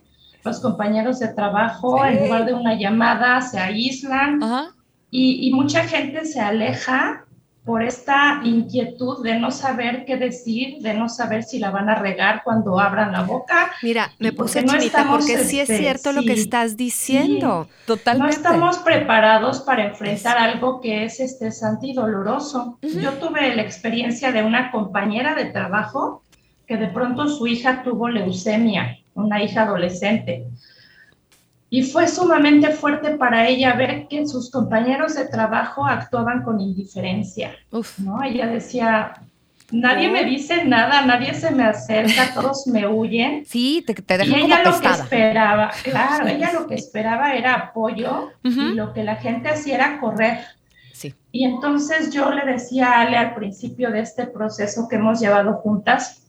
los 0.45 0.61
compañeros 0.61 1.19
de 1.19 1.29
trabajo, 1.29 1.99
Sí. 2.03 2.13
en 2.17 2.25
lugar 2.25 2.45
de 2.47 2.55
una 2.55 2.75
llamada, 2.75 3.41
se 3.41 3.59
aíslan 3.59 4.43
Ajá. 4.43 4.75
y, 5.11 5.49
y 5.49 5.53
mucha 5.53 5.85
gente 5.85 6.25
se 6.25 6.41
aleja 6.41 7.25
por 7.65 7.83
esta 7.83 8.43
inquietud 8.45 9.23
de 9.25 9.39
no 9.39 9.51
saber 9.51 10.05
qué 10.05 10.19
decir, 10.19 10.83
de 10.83 10.93
no 10.93 11.09
saber 11.09 11.45
si 11.45 11.59
la 11.59 11.71
van 11.71 11.89
a 11.89 11.95
regar 11.95 12.43
cuando 12.45 12.79
abran 12.79 13.13
la 13.13 13.23
boca. 13.23 13.71
Mira, 13.83 14.11
me 14.19 14.33
porque 14.33 14.61
puse 14.61 14.63
no 14.67 14.73
chinita 14.75 14.99
estamos, 14.99 15.17
porque 15.17 15.39
sí 15.45 15.61
es 15.61 15.71
este, 15.71 15.79
cierto 15.79 16.13
lo 16.13 16.21
que 16.21 16.35
sí, 16.35 16.43
estás 16.43 16.77
diciendo. 16.77 17.67
Totalmente. 17.87 18.27
No 18.27 18.31
estamos 18.31 18.79
preparados 18.81 19.61
para 19.63 19.87
enfrentar 19.87 20.37
algo 20.37 20.83
que 20.83 21.05
es 21.07 21.21
estresante 21.21 21.87
y 21.87 21.95
doloroso. 21.95 22.79
Ujú. 22.83 23.01
Yo 23.01 23.13
tuve 23.15 23.57
la 23.57 23.63
experiencia 23.63 24.31
de 24.31 24.43
una 24.43 24.71
compañera 24.71 25.35
de 25.35 25.47
trabajo 25.47 26.23
que 26.67 26.77
de 26.77 26.89
pronto 26.89 27.29
su 27.29 27.47
hija 27.47 27.83
tuvo 27.83 28.11
leucemia, 28.11 28.99
una 29.15 29.43
hija 29.43 29.63
adolescente. 29.63 30.47
Y 31.71 31.83
fue 31.83 32.07
sumamente 32.07 32.71
fuerte 32.71 33.17
para 33.17 33.49
ella 33.49 33.75
ver 33.75 34.07
que 34.07 34.27
sus 34.29 34.51
compañeros 34.51 35.17
de 35.17 35.27
trabajo 35.27 35.85
actuaban 35.85 36.43
con 36.43 36.61
indiferencia, 36.61 37.53
Uf. 37.73 37.99
¿no? 37.99 38.23
Ella 38.23 38.47
decía, 38.47 39.15
nadie 39.73 40.09
me 40.09 40.25
dice 40.25 40.65
nada, 40.65 41.05
nadie 41.05 41.35
se 41.35 41.51
me 41.51 41.65
acerca, 41.65 42.33
todos 42.33 42.67
me 42.69 42.87
huyen. 42.87 43.45
Sí, 43.45 43.83
te, 43.87 43.95
te 43.95 44.15
Y 44.15 44.19
dejan 44.19 44.41
como 44.43 44.47
ella 44.47 44.63
lo 44.63 44.81
que 44.81 44.89
esperaba, 44.89 45.71
claro, 45.83 46.27
ella 46.29 46.53
lo 46.53 46.67
que 46.67 46.75
esperaba 46.75 47.35
era 47.35 47.55
apoyo 47.55 48.31
y 48.45 48.75
lo 48.75 48.93
que 48.93 49.03
la 49.03 49.17
gente 49.17 49.49
hacía 49.49 49.75
era 49.75 50.01
correr. 50.01 50.41
Sí. 50.93 51.13
Y 51.33 51.45
entonces 51.45 52.13
yo 52.15 52.31
le 52.31 52.45
decía 52.45 52.93
a 52.93 53.01
Ale 53.01 53.17
al 53.17 53.35
principio 53.35 53.91
de 53.91 54.01
este 54.01 54.27
proceso 54.27 54.87
que 54.89 54.97
hemos 54.97 55.19
llevado 55.19 55.55
juntas, 55.55 56.24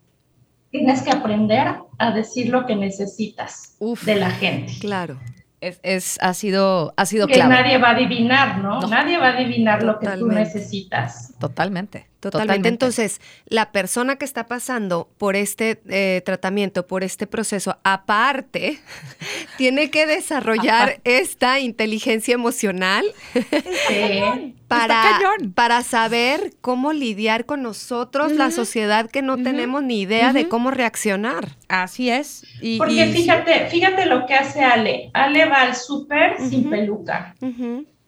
tienes 0.77 1.01
que 1.03 1.11
aprender 1.11 1.67
a 1.97 2.11
decir 2.11 2.49
lo 2.49 2.65
que 2.65 2.75
necesitas 2.75 3.75
Uf. 3.79 4.03
de 4.03 4.15
la 4.15 4.29
gente. 4.31 4.73
Claro. 4.79 5.17
Es, 5.61 5.79
es- 5.83 6.17
ha 6.21 6.33
sido, 6.33 6.93
ha 6.97 7.05
sido 7.05 7.27
Que 7.27 7.35
clave. 7.35 7.49
nadie 7.55 7.77
va 7.77 7.89
a 7.89 7.91
adivinar, 7.95 8.57
¿no? 8.59 8.81
No. 8.81 8.87
Nadie 8.87 9.17
va 9.17 9.29
a 9.29 9.37
adivinar 9.37 9.83
lo 9.83 9.97
que 9.99 10.07
tú 10.09 10.27
necesitas. 10.27 11.33
Totalmente. 11.39 12.07
Totalmente. 12.31 12.69
Entonces, 12.69 13.21
la 13.45 13.71
persona 13.71 14.15
que 14.17 14.25
está 14.25 14.47
pasando 14.47 15.09
por 15.17 15.35
este 15.35 15.81
eh, 15.89 16.21
tratamiento, 16.25 16.87
por 16.87 17.03
este 17.03 17.27
proceso, 17.27 17.77
aparte, 17.83 18.79
tiene 19.57 19.89
que 19.89 20.05
desarrollar 20.05 20.99
esta 21.03 21.59
inteligencia 21.59 22.33
emocional 22.33 23.05
Sí. 23.33 24.53
para, 24.67 25.01
cañón. 25.19 25.53
para 25.53 25.83
saber 25.83 26.53
cómo 26.61 26.91
lidiar 26.93 27.45
con 27.45 27.61
nosotros, 27.61 28.31
la 28.31 28.49
sociedad 28.51 29.09
que 29.09 29.21
no 29.21 29.37
tenemos 29.37 29.83
ni 29.83 30.01
idea 30.01 30.33
de 30.33 30.47
cómo 30.47 30.71
reaccionar. 30.71 31.55
Así 31.67 32.09
es. 32.09 32.43
Y, 32.61 32.77
Porque 32.77 33.05
y- 33.05 33.13
fíjate, 33.13 33.67
fíjate 33.69 34.05
lo 34.07 34.25
que 34.25 34.33
hace 34.33 34.61
Ale. 34.63 35.11
Ale 35.13 35.45
va 35.45 35.61
al 35.61 35.75
súper 35.75 36.37
sin 36.49 36.69
peluca. 36.69 37.35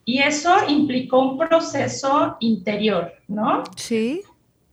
Y 0.07 0.19
eso 0.19 0.55
implicó 0.69 1.19
un 1.19 1.37
proceso 1.37 2.37
interior, 2.39 3.11
¿no? 3.27 3.63
Sí, 3.75 4.21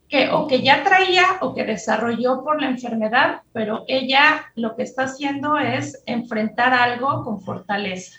Que 0.08 0.30
o 0.30 0.46
que 0.46 0.62
ya 0.62 0.84
traía 0.84 1.24
o 1.40 1.52
que 1.56 1.64
desarrolló 1.64 2.44
por 2.44 2.62
la 2.62 2.68
enfermedad, 2.68 3.42
pero 3.52 3.84
ella 3.88 4.52
lo 4.54 4.76
que 4.76 4.84
está 4.84 5.02
haciendo 5.06 5.58
es 5.58 6.00
enfrentar 6.06 6.72
algo 6.72 7.24
con 7.24 7.40
fortaleza. 7.40 8.16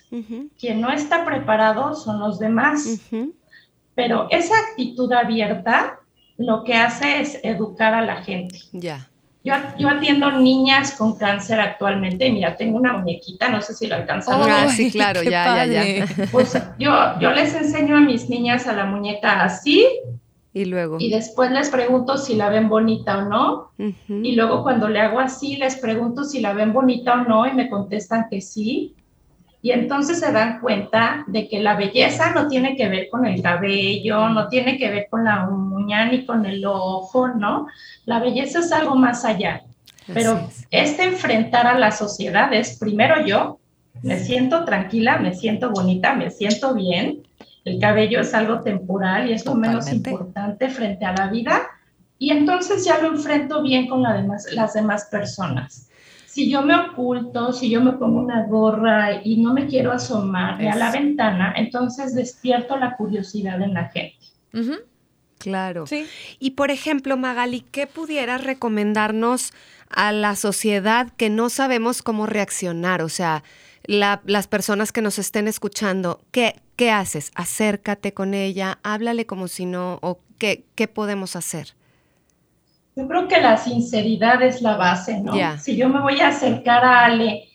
Quien 0.60 0.82
no 0.82 0.92
está 0.92 1.24
preparado 1.24 1.96
son 1.96 2.20
los 2.20 2.38
demás, 2.38 3.00
pero 3.94 4.28
esa 4.30 4.56
actitud 4.70 5.10
abierta 5.14 6.02
lo 6.36 6.66
que 6.66 6.74
hace 6.74 7.22
es 7.22 7.40
educar 7.44 7.94
a 7.94 8.02
la 8.02 8.18
gente. 8.24 8.60
ya. 8.74 9.10
Yo, 9.46 9.54
yo 9.78 9.88
atiendo 9.90 10.32
niñas 10.32 10.94
con 10.98 11.16
cáncer 11.18 11.60
actualmente. 11.60 12.26
y 12.28 12.32
Mira, 12.34 12.58
tengo 12.58 12.78
una 12.78 12.94
muñequita, 12.98 13.48
no 13.48 13.62
sé 13.62 13.76
si 13.76 13.86
la 13.86 13.98
alcanzan 13.98 14.42
a 14.42 14.46
ver. 14.46 14.56
Ah, 14.58 14.68
sí, 14.70 14.92
claro, 14.92 15.22
ya, 15.22 15.66
ya, 15.66 15.86
ya. 15.86 16.08
Pues 16.32 16.60
yo, 16.80 16.92
yo 17.22 17.32
les 17.32 17.54
enseño 17.54 17.96
a 17.96 18.02
mis 18.02 18.28
niñas 18.28 18.66
a 18.68 18.74
la 18.74 18.86
muñeca 18.86 19.44
así 19.44 19.86
Y 20.52 20.66
luego. 20.66 20.98
y 21.00 21.12
después 21.12 21.52
les 21.52 21.70
pregunto 21.70 22.18
si 22.18 22.36
la 22.36 22.50
ven 22.50 22.68
bonita 22.70 23.20
o 23.20 23.30
no. 23.30 23.72
Y 24.08 24.36
luego 24.36 24.64
cuando 24.64 24.90
le 24.90 25.00
hago 25.00 25.20
así, 25.20 25.58
les 25.58 25.76
pregunto 25.76 26.24
si 26.24 26.42
la 26.42 26.54
ven 26.54 26.74
bonita 26.74 27.14
o 27.14 27.18
no 27.18 27.46
y 27.46 27.54
me 27.54 27.70
contestan 27.70 28.26
que 28.32 28.42
sí. 28.42 28.96
Y 29.66 29.72
entonces 29.72 30.20
se 30.20 30.32
dan 30.32 30.60
cuenta 30.60 31.24
de 31.26 31.48
que 31.48 31.60
la 31.60 31.76
belleza 31.76 32.30
no 32.36 32.48
tiene 32.48 32.76
que 32.76 32.88
ver 32.88 33.10
con 33.10 33.26
el 33.26 33.42
cabello, 33.42 34.30
no 34.30 34.48
tiene 34.48 34.78
que 34.78 34.92
ver 34.92 35.08
con 35.10 35.24
la 35.24 35.50
uña 35.50 36.06
ni 36.06 36.24
con 36.24 36.46
el 36.46 36.64
ojo, 36.68 37.30
¿no? 37.30 37.66
La 38.06 38.20
belleza 38.20 38.60
es 38.60 38.72
algo 38.72 38.96
más 38.96 39.26
allá. 39.26 39.64
Pero 40.14 40.38
es. 40.38 40.68
este 40.70 41.06
enfrentar 41.06 41.66
a 41.66 41.80
la 41.80 41.90
sociedad 41.90 42.54
es 42.54 42.78
primero 42.78 43.26
yo, 43.26 43.58
me 44.04 44.20
siento 44.20 44.66
tranquila, 44.66 45.18
me 45.18 45.34
siento 45.34 45.72
bonita, 45.72 46.14
me 46.14 46.30
siento 46.30 46.76
bien, 46.76 47.24
el 47.64 47.80
cabello 47.80 48.22
es 48.22 48.36
algo 48.36 48.62
temporal 48.62 49.32
y 49.32 49.34
es 49.34 49.48
lo 49.48 49.56
menos 49.56 49.92
importante 49.92 50.70
frente 50.70 51.06
a 51.06 51.14
la 51.14 51.30
vida, 51.30 51.64
y 52.20 52.30
entonces 52.30 52.86
ya 52.86 53.00
lo 53.00 53.08
enfrento 53.08 53.64
bien 53.64 53.88
con 53.88 54.04
las 54.04 54.74
demás 54.76 55.06
personas. 55.10 55.90
Si 56.36 56.50
yo 56.50 56.64
me 56.64 56.76
oculto, 56.76 57.54
si 57.54 57.70
yo 57.70 57.80
me 57.80 57.94
pongo 57.94 58.20
una 58.20 58.46
gorra 58.46 59.22
y 59.24 59.38
no 59.38 59.54
me 59.54 59.68
quiero 59.68 59.94
asomar 59.94 60.62
a 60.68 60.76
la 60.76 60.92
ventana, 60.92 61.54
entonces 61.56 62.14
despierto 62.14 62.76
la 62.76 62.98
curiosidad 62.98 63.62
en 63.62 63.74
la 63.74 63.86
gente. 63.86 64.18
Claro. 65.38 65.88
Sí. 65.88 66.06
Y 66.38 66.52
por 66.52 66.72
ejemplo, 66.72 67.16
Magali, 67.16 67.62
¿qué 67.62 67.88
pudieras 67.88 68.44
recomendarnos 68.44 69.54
a 69.88 70.12
la 70.12 70.36
sociedad 70.36 71.10
que 71.16 71.30
no 71.30 71.48
sabemos 71.48 72.02
cómo 72.02 72.26
reaccionar? 72.26 73.02
O 73.02 73.08
sea, 73.08 73.46
las 73.86 74.48
personas 74.48 74.92
que 74.92 75.02
nos 75.02 75.18
estén 75.20 75.48
escuchando, 75.48 76.20
¿qué, 76.32 76.60
¿qué 76.76 76.92
haces? 76.92 77.32
Acércate 77.36 78.14
con 78.14 78.34
ella, 78.34 78.80
háblale 78.84 79.26
como 79.26 79.48
si 79.48 79.66
no, 79.66 80.00
o 80.02 80.20
qué, 80.38 80.66
qué 80.76 80.90
podemos 80.90 81.38
hacer. 81.38 81.76
Yo 82.96 83.08
creo 83.08 83.28
que 83.28 83.42
la 83.42 83.58
sinceridad 83.58 84.42
es 84.42 84.62
la 84.62 84.78
base, 84.78 85.20
¿no? 85.20 85.34
Si 85.58 85.76
yo 85.76 85.90
me 85.90 86.02
voy 86.02 86.20
a 86.22 86.30
acercar 86.30 86.84
a 86.86 87.06
Ale 87.06 87.50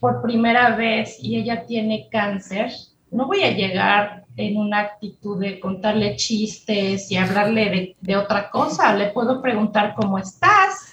por 0.00 0.20
primera 0.20 0.76
vez 0.76 1.16
y 1.20 1.36
ella 1.36 1.64
tiene 1.64 2.08
cáncer, 2.10 2.70
no 3.10 3.26
voy 3.26 3.42
a 3.42 3.52
llegar 3.52 4.24
en 4.36 4.56
una 4.56 4.80
actitud 4.80 5.40
de 5.40 5.60
contarle 5.60 6.16
chistes 6.16 7.10
y 7.10 7.16
hablarle 7.16 7.70
de, 7.70 7.96
de 8.00 8.16
otra 8.16 8.50
cosa. 8.50 8.94
Le 8.94 9.10
puedo 9.10 9.40
preguntar 9.40 9.94
cómo 9.94 10.18
estás, 10.18 10.92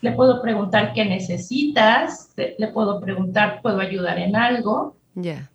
le 0.00 0.12
puedo 0.12 0.42
preguntar 0.42 0.92
qué 0.92 1.04
necesitas, 1.04 2.32
le 2.36 2.68
puedo 2.68 3.00
preguntar, 3.00 3.60
¿puedo 3.62 3.80
ayudar 3.80 4.18
en 4.18 4.36
algo? 4.36 4.96
Ya. 5.14 5.50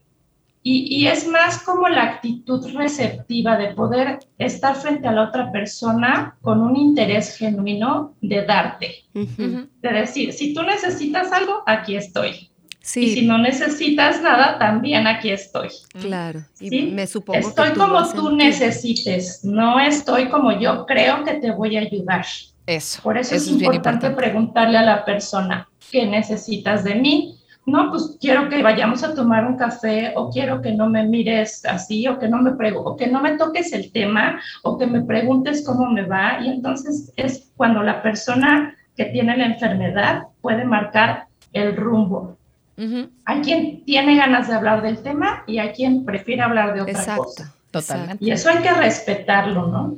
Y, 0.65 1.07
es 1.07 1.27
más 1.27 1.61
como 1.63 1.89
la 1.89 2.03
actitud 2.03 2.65
receptiva 2.73 3.57
de 3.57 3.73
poder 3.73 4.19
estar 4.37 4.75
frente 4.75 5.07
a 5.09 5.11
la 5.11 5.23
otra 5.23 5.51
persona 5.51 6.37
con 6.41 6.61
un 6.61 6.77
interés 6.77 7.35
genuino 7.37 8.15
de 8.21 8.45
darte. 8.45 9.03
De 9.13 9.93
decir, 9.93 10.31
si 10.31 10.53
tú 10.53 10.63
necesitas 10.63 11.33
algo, 11.33 11.63
aquí 11.65 11.97
estoy. 11.97 12.49
Sí. 12.79 13.01
Y 13.01 13.13
si 13.15 13.27
no 13.27 13.37
necesitas 13.37 14.21
nada, 14.21 14.57
también 14.57 15.07
aquí 15.07 15.31
estoy. 15.31 15.69
Claro. 15.99 16.45
Y 16.59 16.83
me 16.83 17.07
supongo 17.07 17.39
estoy 17.39 17.71
como 17.71 18.05
tú 18.13 18.29
necesites, 18.31 19.43
no 19.43 19.79
estoy 19.79 20.27
como 20.27 20.57
yo 20.59 20.85
creo 20.85 21.23
que 21.23 21.35
te 21.35 21.51
voy 21.51 21.77
a 21.77 21.81
ayudar. 21.81 22.25
Eso. 22.65 23.01
Por 23.01 23.17
eso, 23.17 23.35
es, 23.35 23.47
importante, 23.47 24.09
preguntarle 24.11 24.77
a 24.77 24.83
la 24.83 25.05
persona 25.05 25.69
qué 25.91 26.05
necesitas 26.05 26.83
de 26.83 26.95
mí. 26.95 27.39
No, 27.65 27.91
pues 27.91 28.17
quiero 28.19 28.49
que 28.49 28.61
vayamos 28.61 29.03
a 29.03 29.15
tomar 29.15 29.45
un 29.45 29.55
café 29.55 30.11
o 30.15 30.29
quiero 30.29 30.61
que 30.61 30.73
no 30.73 30.89
me 30.89 31.05
mires 31.05 31.65
así 31.65 32.05
o 32.07 32.19
que 32.19 32.27
no 32.27 32.41
me 32.41 32.51
o 32.75 32.97
que 32.97 33.07
no 33.07 33.21
me 33.21 33.37
toques 33.37 33.71
el 33.71 33.91
tema 33.91 34.41
o 34.63 34.77
que 34.77 34.85
me 34.85 35.01
preguntes 35.01 35.65
cómo 35.65 35.89
me 35.89 36.05
va 36.05 36.39
y 36.41 36.49
entonces 36.49 37.13
es 37.15 37.49
cuando 37.55 37.81
la 37.81 38.01
persona 38.01 38.75
que 38.97 39.05
tiene 39.05 39.37
la 39.37 39.45
enfermedad 39.45 40.23
puede 40.41 40.65
marcar 40.65 41.27
el 41.53 41.75
rumbo. 41.77 42.37
Hay 43.25 43.41
quien 43.41 43.85
tiene 43.85 44.17
ganas 44.17 44.47
de 44.47 44.55
hablar 44.55 44.81
del 44.81 45.01
tema 45.01 45.43
y 45.47 45.59
hay 45.59 45.69
quien 45.69 46.03
prefiere 46.03 46.41
hablar 46.41 46.73
de 46.73 46.81
otra 46.81 46.91
Exacto, 46.91 47.23
cosa. 47.23 47.55
Totalmente. 47.71 48.23
Y 48.23 48.31
eso 48.31 48.49
hay 48.49 48.57
que 48.57 48.71
respetarlo, 48.71 49.67
¿no? 49.67 49.95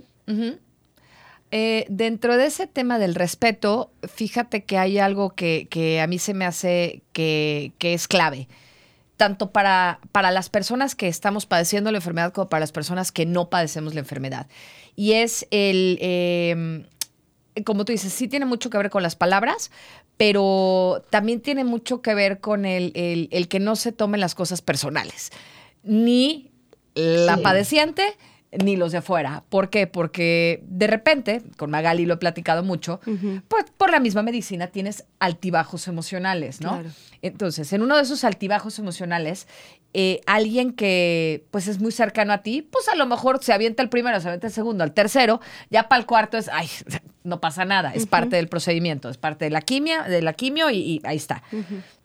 Eh, 1.57 1.85
dentro 1.87 2.35
de 2.35 2.47
ese 2.47 2.67
tema 2.67 2.99
del 2.99 3.15
respeto, 3.15 3.89
fíjate 4.13 4.65
que 4.65 4.77
hay 4.77 4.99
algo 4.99 5.35
que, 5.35 6.01
a 6.03 6.05
mí 6.05 6.19
se 6.19 6.33
me 6.33 6.43
hace 6.43 7.01
que, 7.13 7.71
es 7.79 8.09
clave, 8.09 8.49
tanto 9.15 9.51
para, 9.51 10.01
para, 10.11 10.31
las 10.31 10.49
personas 10.49 10.95
que 10.95 11.07
estamos 11.07 11.45
padeciendo 11.45 11.93
la 11.93 11.99
enfermedad 11.99 12.33
como 12.33 12.49
para 12.49 12.59
las 12.59 12.73
personas 12.73 13.13
que 13.13 13.25
no 13.25 13.49
padecemos 13.49 13.93
la 13.93 14.01
enfermedad. 14.01 14.47
Y 14.97 15.13
es 15.13 15.47
el, 15.49 15.97
em, 16.01 16.83
como 17.63 17.85
tú 17.85 17.93
dices, 17.93 18.11
sí 18.11 18.27
tiene 18.27 18.45
mucho 18.45 18.69
que 18.69 18.77
ver 18.77 18.89
con 18.89 19.01
las 19.01 19.15
palabras, 19.15 19.71
pero 20.17 21.05
también 21.09 21.39
tiene 21.39 21.63
mucho 21.63 22.01
que 22.01 22.15
ver 22.15 22.41
con 22.41 22.65
el, 22.65 22.91
el, 23.31 23.47
que 23.47 23.61
no 23.61 23.77
se 23.77 23.93
tomen 23.93 24.19
las 24.19 24.35
cosas 24.35 24.61
personales, 24.61 25.31
ni 25.83 26.51
la 26.95 27.37
padeciente 27.37 28.03
ni 28.63 28.75
los 28.75 28.91
de 28.91 28.99
afuera. 28.99 29.43
¿Por 29.49 29.69
qué? 29.69 29.87
Porque 29.87 30.63
de 30.67 30.87
repente, 30.87 31.41
con 31.57 31.71
Magali 31.71 32.05
lo 32.05 32.15
he 32.15 32.17
platicado 32.17 32.63
mucho, 32.63 32.99
pues 33.47 33.65
por 33.77 33.91
la 33.91 33.99
misma 33.99 34.21
medicina 34.21 34.67
tienes 34.67 35.05
altibajos 35.19 35.87
emocionales, 35.87 36.61
¿no? 36.61 36.81
Entonces, 37.21 37.71
en 37.73 37.81
uno 37.81 37.95
de 37.95 38.03
esos 38.03 38.23
altibajos 38.23 38.79
emocionales, 38.79 39.47
eh, 39.93 40.19
alguien 40.25 40.73
que 40.73 41.45
pues 41.51 41.67
es 41.67 41.79
muy 41.79 41.91
cercano 41.91 42.33
a 42.33 42.39
ti, 42.39 42.61
pues 42.61 42.89
a 42.89 42.95
lo 42.95 43.05
mejor 43.05 43.41
se 43.41 43.53
avienta 43.53 43.81
el 43.81 43.89
primero, 43.89 44.19
se 44.19 44.27
avienta 44.27 44.47
el 44.47 44.53
segundo, 44.53 44.83
el 44.83 44.91
tercero, 44.91 45.39
ya 45.69 45.87
para 45.87 45.99
el 46.01 46.05
cuarto 46.05 46.37
es, 46.37 46.49
ay, 46.51 46.67
no 47.23 47.39
pasa 47.39 47.63
nada, 47.63 47.93
es 47.93 48.05
parte 48.05 48.35
del 48.35 48.49
procedimiento, 48.49 49.09
es 49.09 49.17
parte 49.17 49.45
de 49.45 49.51
la 49.51 49.61
quimia, 49.61 50.03
de 50.03 50.21
la 50.21 50.33
quimio 50.33 50.69
y, 50.69 51.01
ahí 51.05 51.15
está. 51.15 51.43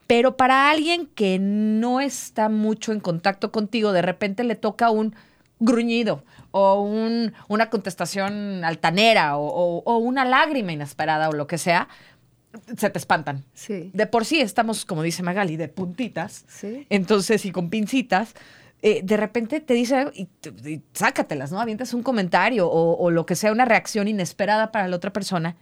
Pero 0.06 0.36
para 0.36 0.70
alguien 0.70 1.06
que 1.06 1.38
no 1.40 2.00
está 2.00 2.48
mucho 2.48 2.92
en 2.92 3.00
contacto 3.00 3.52
contigo, 3.52 3.92
de 3.92 4.02
repente 4.02 4.44
le 4.44 4.54
toca 4.54 4.90
un 4.90 5.14
gruñido 5.60 6.24
o 6.50 6.80
un, 6.80 7.32
una 7.48 7.70
contestación 7.70 8.64
altanera 8.64 9.36
o, 9.36 9.98
una 9.98 10.24
lágrima 10.24 10.72
inesperada 10.72 11.28
o 11.28 11.32
lo 11.32 11.46
que 11.46 11.58
sea, 11.58 11.88
se 12.76 12.90
te 12.90 12.98
espantan. 12.98 13.44
Sí. 13.54 13.90
De 13.94 14.06
por 14.06 14.24
sí 14.24 14.40
estamos, 14.40 14.84
como 14.84 15.02
dice 15.02 15.22
Magali, 15.22 15.56
de 15.56 15.68
puntitas. 15.68 16.44
Sí. 16.48 16.86
Entonces, 16.90 17.44
y 17.44 17.52
con 17.52 17.70
pincitas, 17.70 18.34
eh, 18.82 19.02
de 19.04 19.16
repente 19.16 19.60
te 19.60 19.74
dice, 19.74 20.10
y, 20.14 20.28
sácatelas, 20.92 21.52
¿no? 21.52 21.60
Avientas 21.60 21.94
un 21.94 22.02
comentario 22.02 22.66
o, 22.68 22.96
o, 22.96 23.10
lo 23.10 23.26
que 23.26 23.36
sea, 23.36 23.52
una 23.52 23.66
reacción 23.66 24.08
inesperada 24.08 24.72
para 24.72 24.88
la 24.88 24.96
otra 24.96 25.12
persona 25.12 25.56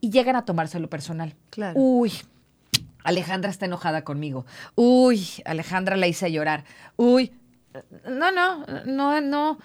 y 0.00 0.10
llegan 0.10 0.36
a 0.36 0.44
tomárselo 0.44 0.88
personal. 0.88 1.34
Claro. 1.50 1.78
Uy, 1.78 2.12
Alejandra 3.04 3.50
está 3.50 3.66
enojada 3.66 4.04
conmigo. 4.04 4.46
Uy, 4.74 5.26
Alejandra 5.44 5.96
la 5.96 6.06
hice 6.06 6.30
llorar. 6.30 6.64
Uy, 6.96 7.32
no, 8.08 8.32
no, 8.32 8.64
no, 8.84 9.20
no. 9.20 9.58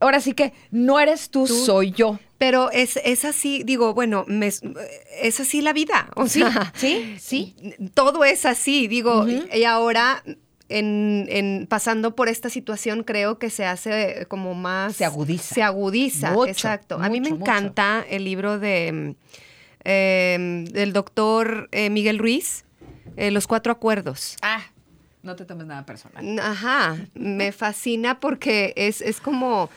Ahora 0.00 0.20
sí 0.20 0.32
que 0.32 0.52
no 0.70 1.00
eres 1.00 1.30
tú, 1.30 1.46
soy 1.46 1.90
yo. 1.90 2.18
Pero 2.38 2.70
es, 2.70 3.00
es 3.04 3.24
así, 3.24 3.64
digo, 3.64 3.94
bueno, 3.94 4.24
es 4.28 5.40
así 5.40 5.60
la 5.60 5.72
vida. 5.72 6.10
O 6.14 6.28
sea, 6.28 6.72
sí, 6.76 7.16
sí. 7.18 7.56
Todo 7.94 8.24
es 8.24 8.46
así, 8.46 8.86
digo, 8.86 9.26
y 9.28 9.64
ahora 9.64 10.22
en, 10.68 11.66
pasando 11.68 12.14
por 12.14 12.28
esta 12.28 12.50
situación 12.50 13.02
creo 13.02 13.38
que 13.38 13.50
se 13.50 13.64
hace 13.64 14.26
como 14.28 14.54
más... 14.54 14.96
Se 14.96 15.04
agudiza. 15.04 15.54
Se 15.54 15.62
agudiza, 15.62 16.34
exacto. 16.46 16.98
a 17.00 17.08
mí 17.08 17.20
me 17.20 17.28
encanta 17.28 18.04
el 18.08 18.24
libro 18.24 18.58
de 18.58 19.16
em, 19.84 20.64
del 20.66 20.92
doctor 20.92 21.68
eh, 21.72 21.90
Miguel 21.90 22.18
Ruiz, 22.18 22.64
eh, 23.16 23.30
Los 23.30 23.46
Cuatro 23.46 23.72
Acuerdos. 23.72 24.36
Ah, 24.42 24.62
no 25.22 25.36
te 25.36 25.44
tomes 25.44 25.66
nada 25.66 25.84
personal. 25.84 26.38
Ajá, 26.38 26.96
me 27.14 27.52
fascina 27.52 28.20
porque 28.20 28.72
es, 28.76 29.00
es 29.00 29.20
como, 29.20 29.70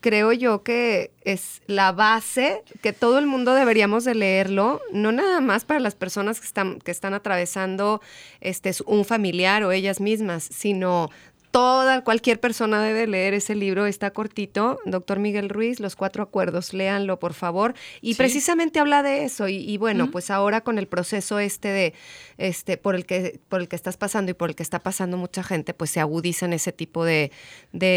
creo 0.00 0.32
yo 0.32 0.62
que 0.62 1.10
es 1.24 1.62
la 1.66 1.92
base 1.92 2.62
que 2.82 2.92
todo 2.92 3.18
el 3.18 3.26
mundo 3.26 3.54
deberíamos 3.54 4.04
de 4.04 4.14
leerlo, 4.14 4.80
no 4.92 5.12
nada 5.12 5.40
más 5.40 5.64
para 5.64 5.80
las 5.80 5.94
personas 5.94 6.40
que 6.40 6.46
están, 6.46 6.78
que 6.78 6.90
están 6.90 7.14
atravesando 7.14 8.00
este, 8.40 8.72
un 8.86 9.04
familiar 9.04 9.64
o 9.64 9.72
ellas 9.72 10.00
mismas, 10.00 10.44
sino 10.44 11.10
toda, 11.52 12.02
cualquier 12.02 12.40
persona 12.40 12.82
debe 12.82 13.06
leer 13.06 13.34
ese 13.34 13.54
libro, 13.54 13.86
está 13.86 14.10
cortito, 14.10 14.80
doctor 14.86 15.18
Miguel 15.18 15.50
Ruiz, 15.50 15.78
Los 15.80 15.94
Cuatro 15.94 16.22
Acuerdos, 16.22 16.72
léanlo 16.72 17.20
por 17.20 17.34
favor. 17.34 17.74
Y 18.00 18.14
precisamente 18.14 18.80
habla 18.80 19.02
de 19.02 19.24
eso. 19.24 19.46
Y, 19.48 19.76
bueno, 19.76 20.10
pues 20.10 20.30
ahora 20.30 20.62
con 20.62 20.78
el 20.78 20.88
proceso 20.88 21.38
este 21.38 21.68
de, 21.68 21.94
este, 22.38 22.78
por 22.78 22.96
el 22.96 23.04
que, 23.06 23.38
por 23.48 23.60
el 23.60 23.68
que 23.68 23.76
estás 23.76 23.98
pasando 23.98 24.30
y 24.30 24.34
por 24.34 24.48
el 24.48 24.56
que 24.56 24.62
está 24.62 24.80
pasando 24.80 25.18
mucha 25.18 25.44
gente, 25.44 25.74
pues 25.74 25.90
se 25.90 26.00
agudizan 26.00 26.52
ese 26.52 26.72
tipo 26.72 27.04
de, 27.04 27.30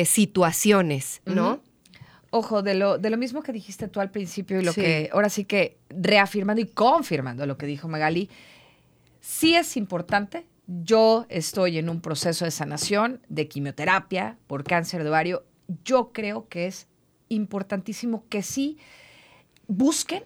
situaciones, 0.06 1.22
¿no? 1.26 1.62
Ojo, 2.32 2.62
de 2.62 2.76
lo, 2.76 2.98
de 2.98 3.10
lo 3.10 3.18
mismo 3.18 3.42
que 3.42 3.54
dijiste 3.54 3.88
tú 3.88 4.02
al 4.02 4.12
principio 4.12 4.60
y 4.60 4.66
lo 4.66 4.74
que 4.74 5.10
ahora 5.14 5.30
sí 5.30 5.46
que 5.46 5.78
reafirmando 5.90 6.62
y 6.62 6.66
confirmando 6.66 7.46
lo 7.46 7.58
que 7.58 7.66
dijo 7.66 7.88
Magali, 7.88 8.30
sí 9.22 9.56
es 9.56 9.78
importante 9.78 10.46
yo 10.68 11.26
estoy 11.30 11.78
en 11.78 11.90
un 11.90 12.02
proceso 12.02 12.46
de 12.46 12.52
sanación, 12.52 13.22
de 13.30 13.48
quimioterapia 13.48 14.38
por 14.48 14.64
cáncer 14.64 15.04
de 15.04 15.10
ovario. 15.10 15.46
Yo 15.84 16.12
creo 16.12 16.48
que 16.48 16.68
es 16.68 16.88
importantísimo 17.30 18.26
que 18.30 18.44
sí 18.44 18.78
busquen 19.68 20.24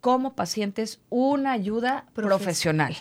como 0.00 0.34
pacientes 0.34 1.00
una 1.08 1.52
ayuda 1.52 2.06
profesional. 2.14 2.96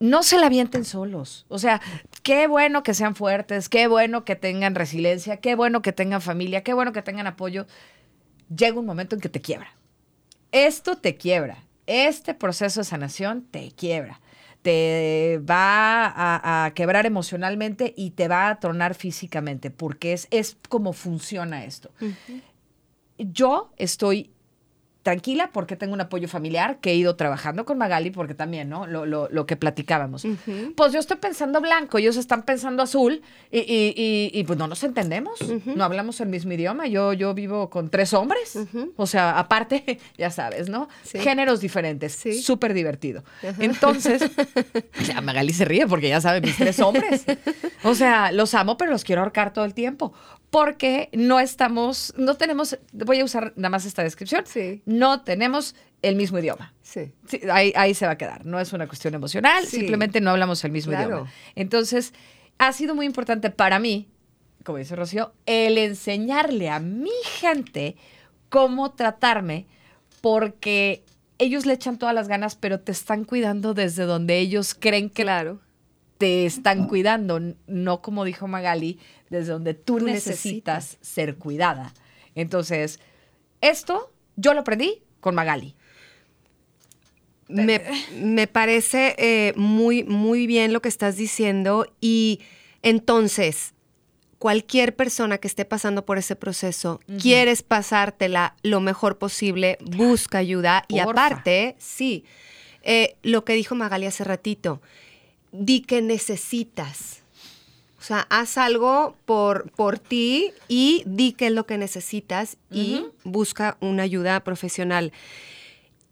No 0.00 0.22
se 0.22 0.38
la 0.38 0.46
avienten 0.46 0.84
solos. 0.84 1.46
O 1.48 1.58
sea, 1.58 1.80
qué 2.22 2.46
bueno 2.46 2.82
que 2.82 2.94
sean 2.94 3.14
fuertes, 3.14 3.68
qué 3.68 3.86
bueno 3.86 4.24
que 4.24 4.36
tengan 4.36 4.74
resiliencia, 4.74 5.36
qué 5.38 5.54
bueno 5.54 5.82
que 5.82 5.92
tengan 5.92 6.20
familia, 6.20 6.62
qué 6.62 6.74
bueno 6.74 6.92
que 6.92 7.02
tengan 7.02 7.26
apoyo. 7.26 7.66
Llega 8.54 8.78
un 8.78 8.86
momento 8.86 9.14
en 9.14 9.20
que 9.20 9.28
te 9.28 9.40
quiebra. 9.40 9.74
Esto 10.50 10.96
te 10.96 11.16
quiebra 11.16 11.64
este 11.86 12.34
proceso 12.34 12.80
de 12.80 12.84
sanación 12.84 13.42
te 13.50 13.70
quiebra, 13.72 14.20
te 14.64 15.42
va 15.48 16.64
a, 16.64 16.70
quebrar 16.70 17.04
emocionalmente 17.04 17.92
y 17.94 18.12
te 18.12 18.28
va 18.28 18.48
a 18.48 18.58
tronar 18.60 18.94
físicamente, 18.94 19.70
porque 19.70 20.14
es, 20.14 20.26
es 20.30 20.56
como 20.70 20.94
funciona 20.94 21.66
esto. 21.66 21.90
Yo 23.18 23.72
estoy 23.76 24.33
tranquila 25.04 25.50
porque 25.52 25.76
tengo 25.76 25.92
un 25.92 26.00
apoyo 26.00 26.28
familiar 26.28 26.78
que 26.80 26.90
he 26.90 26.94
ido 26.96 27.14
trabajando 27.14 27.64
con 27.66 27.76
Magali 27.78 28.10
porque 28.10 28.34
también, 28.34 28.70
¿no? 28.70 28.86
Lo, 28.86 29.04
lo, 29.04 29.28
lo 29.30 29.46
que 29.46 29.54
platicábamos. 29.54 30.26
Pues 30.74 30.92
yo 30.92 30.98
estoy 30.98 31.18
pensando 31.18 31.60
blanco, 31.60 31.98
ellos 31.98 32.16
están 32.16 32.42
pensando 32.42 32.82
azul 32.82 33.20
y, 33.52 33.58
y, 33.58 34.30
y, 34.32 34.44
pues 34.44 34.58
no 34.58 34.66
nos 34.66 34.82
entendemos, 34.82 35.38
no 35.66 35.84
hablamos 35.84 36.20
el 36.20 36.28
mismo 36.28 36.54
idioma. 36.54 36.86
Yo, 36.86 37.12
yo 37.12 37.34
vivo 37.34 37.68
con 37.68 37.90
tres 37.90 38.14
hombres, 38.14 38.58
o 38.96 39.06
sea, 39.06 39.38
aparte, 39.38 40.00
ya 40.18 40.30
sabes, 40.30 40.68
¿no? 40.70 40.88
Géneros 41.04 41.60
diferentes, 41.60 42.24
súper 42.42 42.72
divertido. 42.72 43.22
Entonces, 43.58 44.22
Magali 45.22 45.52
se 45.52 45.66
ríe 45.66 45.86
porque 45.86 46.08
ya 46.08 46.22
sabe 46.22 46.40
mis 46.40 46.56
tres 46.56 46.80
hombres. 46.80 47.26
O 47.82 47.94
sea, 47.94 48.32
los 48.32 48.54
amo, 48.54 48.78
pero 48.78 48.90
los 48.90 49.04
quiero 49.04 49.20
ahorcar 49.20 49.52
todo 49.52 49.66
el 49.66 49.74
tiempo 49.74 50.14
porque 50.54 51.08
no 51.12 51.40
estamos, 51.40 52.14
no 52.16 52.36
tenemos, 52.36 52.78
voy 52.92 53.18
a 53.18 53.24
usar 53.24 53.52
nada 53.56 53.70
más 53.70 53.86
esta 53.86 54.04
descripción, 54.04 54.44
sí. 54.46 54.82
no 54.86 55.22
tenemos 55.22 55.74
el 56.00 56.14
mismo 56.14 56.38
idioma. 56.38 56.72
Sí. 56.80 57.12
ahí, 57.50 57.92
se 57.92 58.06
va 58.06 58.12
a 58.12 58.18
quedar, 58.18 58.46
no 58.46 58.60
es 58.60 58.72
una 58.72 58.86
cuestión 58.86 59.14
emocional, 59.14 59.66
simplemente 59.66 60.20
no 60.20 60.30
hablamos 60.30 60.64
el 60.64 60.70
mismo 60.70 60.92
idioma. 60.92 61.28
Entonces, 61.56 62.14
ha 62.58 62.72
sido 62.72 62.94
muy 62.94 63.04
importante 63.04 63.50
para 63.50 63.80
mí, 63.80 64.06
como 64.62 64.78
dice 64.78 64.94
Rocío, 64.94 65.32
el 65.44 65.76
enseñarle 65.76 66.70
a 66.70 66.78
mi 66.78 67.10
gente 67.24 67.96
cómo 68.48 68.92
tratarme, 68.92 69.66
porque 70.20 71.02
ellos 71.38 71.66
le 71.66 71.72
echan 71.72 71.98
todas 71.98 72.14
las 72.14 72.28
ganas, 72.28 72.54
pero 72.54 72.78
te 72.78 72.92
están 72.92 73.24
cuidando 73.24 73.74
desde 73.74 74.04
donde 74.04 74.38
ellos 74.38 74.76
creen 74.78 75.10
que 75.10 75.24
claro. 75.24 75.58
Te 76.18 76.46
están 76.46 76.86
cuidando, 76.86 77.40
no 77.66 78.02
como 78.02 78.24
dijo 78.24 78.46
Magali, 78.46 78.98
desde 79.30 79.52
donde 79.52 79.74
tú, 79.74 80.00
necesitas, 80.00 80.98
ser 81.00 81.36
cuidada. 81.36 81.92
Entonces, 82.34 83.00
esto 83.60 84.12
yo 84.36 84.54
lo 84.54 84.60
aprendí 84.60 85.02
con 85.20 85.34
Magali. 85.34 85.74
Me, 87.48 88.46
parece 88.46 89.14
eh, 89.18 89.52
muy, 89.56 90.02
muy 90.02 90.46
bien 90.46 90.72
lo 90.72 90.80
que 90.80 90.88
estás 90.88 91.16
diciendo 91.16 91.86
y 92.00 92.40
entonces 92.82 93.74
cualquier 94.38 94.96
persona 94.96 95.38
que 95.38 95.48
esté 95.48 95.64
pasando 95.64 96.04
por 96.04 96.18
ese 96.18 96.36
proceso, 96.36 97.00
quieres 97.20 97.62
pasártela 97.62 98.56
lo 98.62 98.80
mejor 98.80 99.18
posible, 99.18 99.78
busca 99.80 100.38
ayuda 100.38 100.84
y 100.88 100.98
aparte, 100.98 101.76
sí, 101.78 102.24
eh, 102.82 103.16
lo 103.22 103.44
que 103.44 103.54
dijo 103.54 103.74
Magali 103.74 104.04
hace 104.04 104.24
ratito, 104.24 104.82
di 105.54 105.80
que 105.80 106.02
necesitas. 106.02 107.22
O 107.98 108.02
sea, 108.02 108.26
haz 108.28 108.58
algo 108.58 109.16
por, 109.24 109.70
por 109.70 109.98
ti 109.98 110.52
y 110.68 111.04
di 111.06 111.32
qué 111.32 111.46
es 111.46 111.52
lo 111.52 111.64
que 111.64 111.78
necesitas 111.78 112.58
y 112.70 113.06
busca 113.22 113.78
una 113.80 114.02
ayuda 114.02 114.40
profesional. 114.40 115.12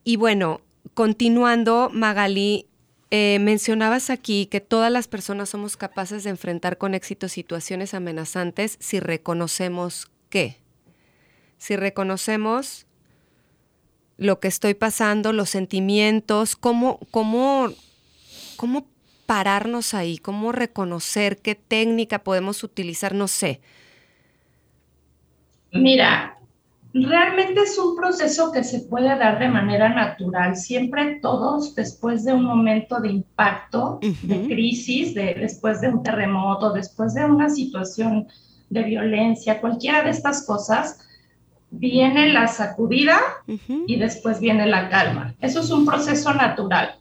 Y 0.05 0.17
bueno, 0.17 0.63
continuando, 0.95 1.91
Magali, 1.93 2.67
eh, 3.11 3.39
mencionabas 3.41 4.09
aquí 4.09 4.47
que 4.47 4.61
todas 4.61 4.91
las 4.91 5.07
personas 5.07 5.51
somos 5.51 5.77
capaces 5.77 6.25
de 6.25 6.31
enfrentar 6.31 6.79
con 6.79 6.95
éxito 6.95 7.29
situaciones 7.29 7.93
amenazantes 7.93 8.79
si 8.81 9.01
reconocemos 9.01 10.11
qué. 10.31 10.57
Si 11.59 11.77
reconocemos 11.77 12.87
lo 14.17 14.41
que 14.41 14.49
estoy 14.49 14.75
pasando, 14.75 15.33
los 15.33 15.51
sentimientos, 15.51 16.57
cómo, 16.57 17.01
cómo, 17.11 17.71
cómo 18.57 18.87
pararnos 19.27 19.95
ahí? 19.95 20.19
¿Cómo 20.19 20.53
reconocer 20.53 21.39
qué 21.39 21.55
técnica 21.55 22.21
podemos 22.21 22.63
utilizar? 22.65 23.15
No 23.15 23.29
sé. 23.29 23.61
Mira, 25.73 26.39
realmente 26.93 27.63
es 27.63 27.79
un 27.79 27.97
proceso 27.97 28.53
que 28.53 28.63
se 28.63 28.81
puede 28.81 29.09
dar 29.09 29.39
de 29.39 29.49
manera 29.49 29.89
natural. 29.89 30.57
Siempre 30.57 31.19
todos, 31.23 31.75
después 31.75 32.25
de 32.25 32.35
un 32.35 32.45
momento 32.45 33.01
de 33.01 33.09
impacto, 33.09 33.99
de 34.01 34.47
crisis, 34.47 35.15
de, 35.15 35.35
después 35.35 35.81
de 35.81 35.89
un 35.89 36.03
terremoto, 36.03 36.73
después 36.73 37.15
de 37.15 37.25
una 37.25 37.49
situación 37.49 38.29
de 38.69 38.83
violencia, 38.83 39.61
cualquiera 39.61 40.03
de 40.03 40.11
estas 40.11 40.47
cosas, 40.47 40.99
viene 41.71 42.33
la 42.33 42.49
sacudida 42.49 43.19
y 43.87 43.97
después 43.97 44.41
viene 44.41 44.67
la 44.67 44.91
calma. 44.91 45.35
Eso 45.41 45.61
es 45.61 45.71
un 45.71 45.87
proceso 45.87 46.33
natural. 46.35 46.97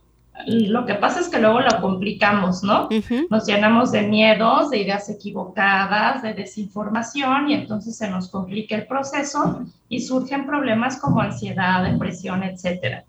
Lo 0.48 0.86
que 0.86 0.96
pasa 0.96 1.20
es 1.20 1.30
que 1.30 1.40
luego 1.40 1.60
lo 1.60 1.82
complicamos, 1.82 2.64
¿no? 2.64 2.90
Nos 3.30 3.46
llenamos 3.46 3.92
de 3.92 4.04
miedos, 4.04 4.70
de 4.70 4.80
ideas 4.80 5.10
equivocadas, 5.10 6.24
de 6.24 6.34
desinformación 6.34 7.50
y 7.50 7.54
entonces 7.54 7.98
se 7.98 8.10
nos 8.10 8.30
complica 8.30 8.76
el 8.76 8.88
proceso 8.88 9.62
y 9.90 10.00
surgen 10.00 10.46
problemas 10.46 11.00
como 11.00 11.22
ansiedad, 11.22 11.84
depresión, 11.84 12.44
etcétera. 12.44 13.04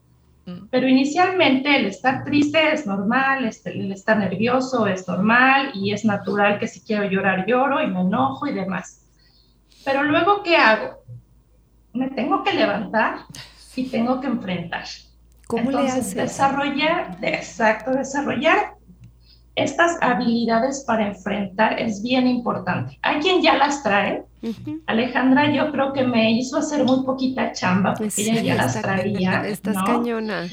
Mm. 0.44 0.66
Pero 0.70 0.88
inicialmente 0.88 1.74
el 1.76 1.86
estar 1.86 2.24
triste 2.24 2.72
es 2.72 2.86
normal, 2.86 3.44
este, 3.44 3.70
el 3.70 3.92
estar 3.92 4.18
nervioso 4.18 4.86
es 4.86 5.06
normal 5.06 5.70
y 5.74 5.92
es 5.92 6.04
natural 6.04 6.58
que 6.58 6.68
si 6.68 6.80
quiero 6.80 7.04
llorar 7.04 7.46
lloro 7.46 7.82
y 7.82 7.86
me 7.86 8.00
enojo 8.00 8.46
y 8.46 8.52
demás. 8.52 9.06
Pero 9.84 10.02
luego, 10.02 10.42
¿qué 10.42 10.56
hago? 10.56 10.98
Me 11.92 12.10
tengo 12.10 12.42
que 12.42 12.52
levantar 12.52 13.18
y 13.76 13.84
tengo 13.84 14.20
que 14.20 14.26
enfrentar. 14.26 14.84
¿Cómo 15.52 15.70
Entonces, 15.70 16.14
le 16.14 16.22
Desarrollar, 16.22 17.18
exacto, 17.20 17.90
desarrollar 17.90 18.72
estas 19.54 19.98
habilidades 20.00 20.82
para 20.86 21.08
enfrentar 21.08 21.78
es 21.78 22.02
bien 22.02 22.26
importante. 22.26 22.98
Hay 23.02 23.20
quien 23.20 23.42
ya 23.42 23.58
las 23.58 23.82
trae. 23.82 24.24
Alejandra, 24.86 25.52
yo 25.52 25.70
creo 25.70 25.92
que 25.92 26.04
me 26.04 26.32
hizo 26.32 26.56
hacer 26.56 26.84
muy 26.84 27.04
poquita 27.04 27.52
chamba 27.52 27.92
porque 27.92 28.22
ella 28.22 28.40
ya 28.40 28.54
las 28.54 28.80
traía. 28.80 29.46
Estás 29.46 29.76
cañona. 29.84 30.48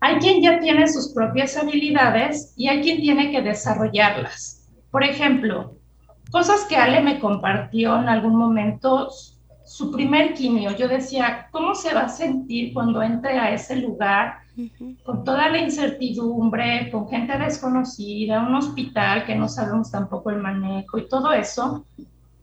Hay 0.00 0.16
quien 0.16 0.42
ya 0.42 0.60
tiene 0.60 0.86
sus 0.86 1.14
propias 1.14 1.56
habilidades 1.56 2.52
y 2.56 2.68
hay 2.68 2.82
quien 2.82 3.00
tiene 3.00 3.30
que 3.30 3.40
desarrollarlas. 3.40 4.68
Por 4.90 5.02
ejemplo, 5.02 5.76
cosas 6.30 6.66
que 6.68 6.76
Ale 6.76 7.00
me 7.00 7.20
compartió 7.20 7.98
en 7.98 8.10
algún 8.10 8.36
momento 8.36 9.08
su 9.70 9.92
primer 9.92 10.34
quimio, 10.34 10.76
yo 10.76 10.88
decía, 10.88 11.46
¿cómo 11.52 11.76
se 11.76 11.94
va 11.94 12.00
a 12.00 12.08
sentir 12.08 12.74
cuando 12.74 13.00
entre 13.02 13.38
a 13.38 13.54
ese 13.54 13.76
lugar 13.76 14.40
con 15.04 15.22
toda 15.22 15.48
la 15.48 15.58
incertidumbre, 15.58 16.90
con 16.90 17.08
gente 17.08 17.38
desconocida, 17.38 18.42
un 18.42 18.56
hospital 18.56 19.24
que 19.24 19.36
no 19.36 19.48
sabemos 19.48 19.92
tampoco 19.92 20.30
el 20.30 20.38
manejo 20.38 20.98
y 20.98 21.08
todo 21.08 21.32
eso? 21.32 21.86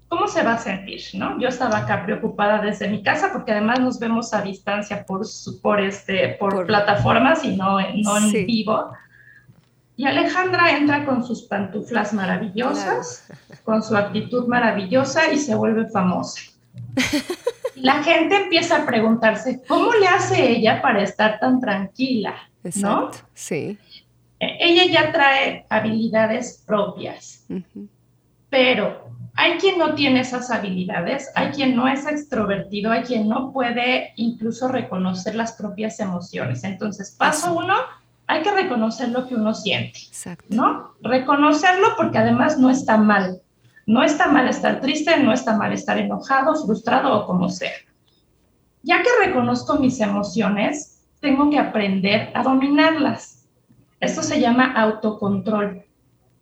¿Cómo 0.07 0.29
se 0.29 0.41
va 0.41 0.53
a 0.53 0.57
sentir? 0.57 1.01
¿no? 1.15 1.37
Yo 1.37 1.49
estaba 1.49 1.79
acá 1.79 2.05
preocupada 2.05 2.61
desde 2.61 2.87
mi 2.87 3.03
casa 3.03 3.29
porque 3.33 3.51
además 3.51 3.81
nos 3.81 3.99
vemos 3.99 4.33
a 4.33 4.41
distancia 4.41 5.05
por, 5.05 5.25
por, 5.61 5.81
este, 5.81 6.37
por, 6.39 6.65
plataformas 6.65 7.43
y 7.43 7.57
no, 7.57 7.77
no 7.81 8.17
en 8.19 8.45
vivo. 8.45 8.93
Y 9.97 10.05
Alejandra 10.05 10.77
entra 10.77 11.05
con 11.05 11.25
sus 11.25 11.41
pantuflas 11.41 12.13
maravillosas, 12.13 13.27
con 13.65 13.83
su 13.83 13.97
actitud 13.97 14.47
maravillosa 14.47 15.33
y 15.33 15.37
se 15.39 15.55
vuelve 15.55 15.89
famosa. 15.89 16.56
La 17.75 18.03
gente 18.03 18.35
empieza 18.35 18.77
a 18.77 18.85
preguntarse, 18.85 19.61
¿cómo 19.67 19.93
le 19.93 20.07
hace 20.07 20.49
ella 20.49 20.81
para 20.81 21.03
estar 21.03 21.39
tan 21.39 21.59
tranquila? 21.59 22.35
¿No? 22.75 23.11
Sí. 23.33 23.77
E, 24.39 24.57
ella 24.59 24.85
ya 24.85 25.11
trae 25.11 25.65
habilidades 25.69 26.63
propias, 26.65 27.45
pero 28.49 29.09
hay 29.35 29.57
quien 29.57 29.77
no 29.77 29.93
tiene 29.93 30.21
esas 30.21 30.49
habilidades, 30.49 31.29
hay 31.35 31.51
quien 31.51 31.75
no 31.75 31.87
es 31.87 32.07
extrovertido, 32.07 32.91
hay 32.91 33.03
quien 33.03 33.29
no 33.29 33.51
puede 33.53 34.13
incluso 34.15 34.67
reconocer 34.67 35.35
las 35.35 35.53
propias 35.53 35.99
emociones. 35.99 36.63
Entonces, 36.63 37.15
paso 37.17 37.53
uno, 37.53 37.75
hay 38.25 38.41
que 38.41 38.51
reconocer 38.51 39.09
lo 39.09 39.27
que 39.27 39.35
uno 39.35 39.53
siente, 39.53 39.99
Exacto. 39.99 40.47
¿no? 40.49 40.93
Reconocerlo 41.01 41.95
porque 41.95 42.17
además 42.17 42.57
no 42.57 42.69
está 42.69 42.97
mal. 42.97 43.41
No 43.87 44.03
está 44.03 44.27
mal 44.27 44.49
estar 44.49 44.81
triste, 44.81 45.17
no 45.23 45.31
está 45.31 45.57
mal 45.57 45.71
estar 45.71 45.97
enojado, 45.97 46.53
frustrado 46.55 47.21
o 47.21 47.25
como 47.25 47.47
sea. 47.47 47.71
Ya 48.83 49.01
que 49.01 49.25
reconozco 49.25 49.79
mis 49.79 49.99
emociones, 50.01 51.07
tengo 51.21 51.49
que 51.49 51.57
aprender 51.57 52.29
a 52.33 52.43
dominarlas. 52.43 53.47
Esto 54.01 54.21
se 54.21 54.41
llama 54.41 54.73
autocontrol. 54.73 55.85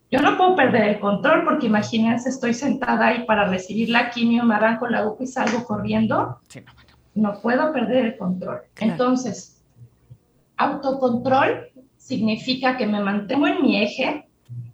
Yo 0.10 0.22
no 0.22 0.38
puedo 0.38 0.56
perder 0.56 0.90
el 0.90 1.00
control 1.00 1.44
porque 1.46 1.68
imagínense, 1.68 2.30
estoy 2.30 2.56
sentada 2.56 3.08
ahí 3.08 3.26
para 3.26 3.46
recibir 3.48 3.90
la 3.90 4.10
quimio, 4.10 4.44
me 4.44 4.56
arranco 4.56 4.88
la 4.88 5.00
aguja 5.00 5.24
y 5.24 5.28
salgo 5.28 5.64
corriendo. 5.66 6.40
no, 7.14 7.42
puedo 7.42 7.72
perder 7.72 8.06
el 8.06 8.18
control. 8.18 8.62
Entonces, 8.80 9.64
autocontrol 10.58 11.68
significa 11.98 12.76
que 12.76 12.88
me 12.88 13.02
mantengo 13.02 13.46
en 13.46 13.62
mi 13.62 13.84
eje 13.84 14.28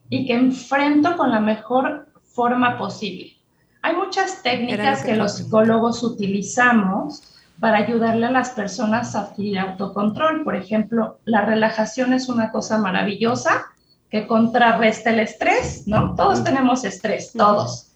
y 0.10 0.26
que 0.26 0.36
enfrento 0.36 1.18
con 1.18 1.32
la 1.32 1.42
mejor 1.42 2.11
forma 2.34 2.78
posible. 2.78 3.34
Hay 3.82 3.96
muchas 3.96 4.44
técnicas 4.44 5.04
que, 5.04 5.15
los 5.15 5.38
psicólogos 5.38 6.04
utilizamos 6.04 7.24
para 7.60 7.78
ayudarle 7.78 8.28
a 8.28 8.32
las 8.32 8.52
personas 8.52 9.15
a 9.15 9.22
adquirir 9.22 9.60
autocontrol. 9.60 10.44
Por 10.44 10.56
ejemplo, 10.56 11.20
la 11.26 11.41
relajación 11.41 12.13
es 12.13 12.30
una 12.30 12.52
cosa 12.52 12.78
maravillosa 12.78 13.65
que 14.10 14.28
contrarresta 14.28 15.12
el 15.12 15.22
estrés, 15.22 15.88
¿no? 15.88 16.15
Todos 16.15 16.44
tenemos 16.44 16.84
estrés, 16.84 17.32
todos. 17.34 17.88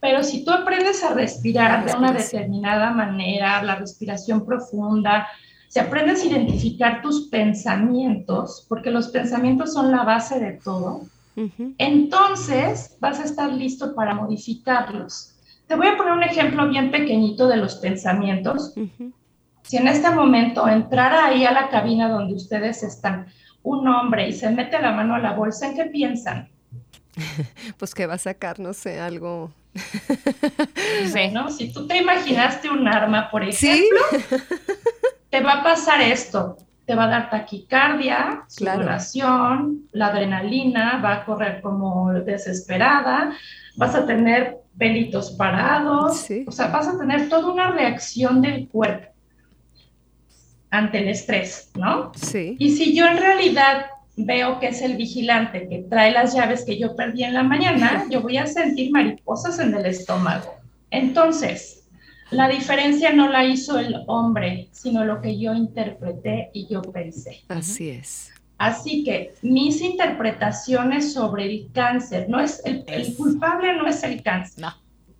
Pero 0.00 0.22
si 0.22 0.44
tú 0.44 0.50
aprendes 0.50 1.04
a 1.04 1.14
respirar 1.14 1.84
de 1.84 1.96
una 1.96 2.12
determinada 2.12 2.90
manera, 2.90 3.62
la 3.62 3.76
respiración 3.76 4.44
profunda, 4.44 5.28
si 5.68 5.78
aprendes 5.78 6.22
a 6.22 6.26
identificar 6.26 7.00
tus 7.00 7.28
pensamientos, 7.28 8.66
porque 8.68 8.90
los 8.90 9.08
pensamientos 9.08 9.72
son 9.72 9.92
la 9.92 10.02
base 10.02 10.40
de 10.40 10.52
todo, 10.52 11.02
entonces 11.78 12.96
vas 13.00 13.20
a 13.20 13.24
estar 13.24 13.52
listo 13.52 13.94
para 13.94 14.14
modificarlos. 14.14 15.36
Te 15.66 15.76
voy 15.76 15.86
a 15.86 15.96
poner 15.96 16.12
un 16.12 16.22
ejemplo 16.22 16.68
bien 16.68 16.90
pequeñito 16.90 17.48
de 17.48 17.56
los 17.56 17.76
pensamientos. 17.76 18.74
Si 19.62 19.76
en 19.76 19.88
este 19.88 20.10
momento 20.10 20.66
entrara 20.68 21.26
ahí 21.26 21.44
a 21.44 21.52
la 21.52 21.68
cabina 21.68 22.08
donde 22.08 22.34
ustedes 22.34 22.82
están 22.82 23.26
un 23.62 23.86
hombre 23.86 24.28
y 24.28 24.32
se 24.32 24.50
mete 24.50 24.80
la 24.80 24.92
mano 24.92 25.14
a 25.14 25.18
la 25.18 25.32
bolsa, 25.32 25.66
¿en 25.66 25.76
qué 25.76 25.84
piensan? 25.86 26.48
Pues 27.78 27.94
que 27.94 28.06
va 28.06 28.14
a 28.14 28.18
sacar, 28.18 28.58
no 28.58 28.72
sé, 28.72 29.00
algo. 29.00 29.52
Sí, 31.12 31.28
¿no? 31.32 31.50
Si 31.50 31.72
tú 31.72 31.86
te 31.86 31.98
imaginaste 31.98 32.70
un 32.70 32.86
arma, 32.86 33.30
por 33.30 33.42
ejemplo, 33.42 33.98
te 35.30 35.40
va 35.40 35.54
a 35.54 35.62
pasar 35.62 36.00
esto. 36.00 36.56
Te 36.90 36.96
va 36.96 37.04
a 37.04 37.06
dar 37.06 37.30
taquicardia, 37.30 38.42
sudoración, 38.48 39.86
la 39.92 40.08
adrenalina 40.08 41.00
va 41.00 41.18
a 41.18 41.24
correr 41.24 41.60
como 41.60 42.12
desesperada, 42.12 43.30
vas 43.76 43.94
a 43.94 44.04
tener 44.04 44.56
pelitos 44.76 45.30
parados, 45.30 46.26
o 46.48 46.50
sea, 46.50 46.66
vas 46.66 46.88
a 46.88 46.98
tener 46.98 47.28
toda 47.28 47.52
una 47.52 47.70
reacción 47.70 48.42
del 48.42 48.66
cuerpo 48.66 49.06
ante 50.70 50.98
el 50.98 51.10
estrés, 51.10 51.70
¿no? 51.76 52.10
Sí. 52.16 52.56
Y 52.58 52.70
si 52.70 52.92
yo 52.92 53.06
en 53.06 53.18
realidad 53.18 53.86
veo 54.16 54.58
que 54.58 54.66
es 54.66 54.82
el 54.82 54.96
vigilante 54.96 55.68
que 55.68 55.84
trae 55.88 56.10
las 56.10 56.34
llaves 56.34 56.64
que 56.64 56.76
yo 56.76 56.96
perdí 56.96 57.22
en 57.22 57.34
la 57.34 57.44
mañana, 57.44 58.06
yo 58.10 58.20
voy 58.20 58.36
a 58.36 58.48
sentir 58.48 58.90
mariposas 58.90 59.60
en 59.60 59.76
el 59.76 59.86
estómago. 59.86 60.56
Entonces, 60.90 61.79
la 62.30 62.48
diferencia 62.48 63.12
no 63.12 63.28
la 63.28 63.44
hizo 63.44 63.78
el 63.78 63.96
hombre, 64.06 64.68
sino 64.72 65.04
lo 65.04 65.20
que 65.20 65.38
yo 65.38 65.54
interpreté 65.54 66.50
y 66.52 66.66
yo 66.68 66.80
pensé. 66.82 67.42
Así 67.48 67.90
es. 67.90 68.32
Así 68.58 69.04
que 69.04 69.34
mis 69.42 69.80
interpretaciones 69.80 71.14
sobre 71.14 71.46
el 71.46 71.70
cáncer, 71.72 72.28
no 72.28 72.40
es 72.40 72.62
el, 72.64 72.84
culpable 73.16 73.74
no 73.74 73.86
es 73.86 74.02
el 74.04 74.22
cáncer. 74.22 74.66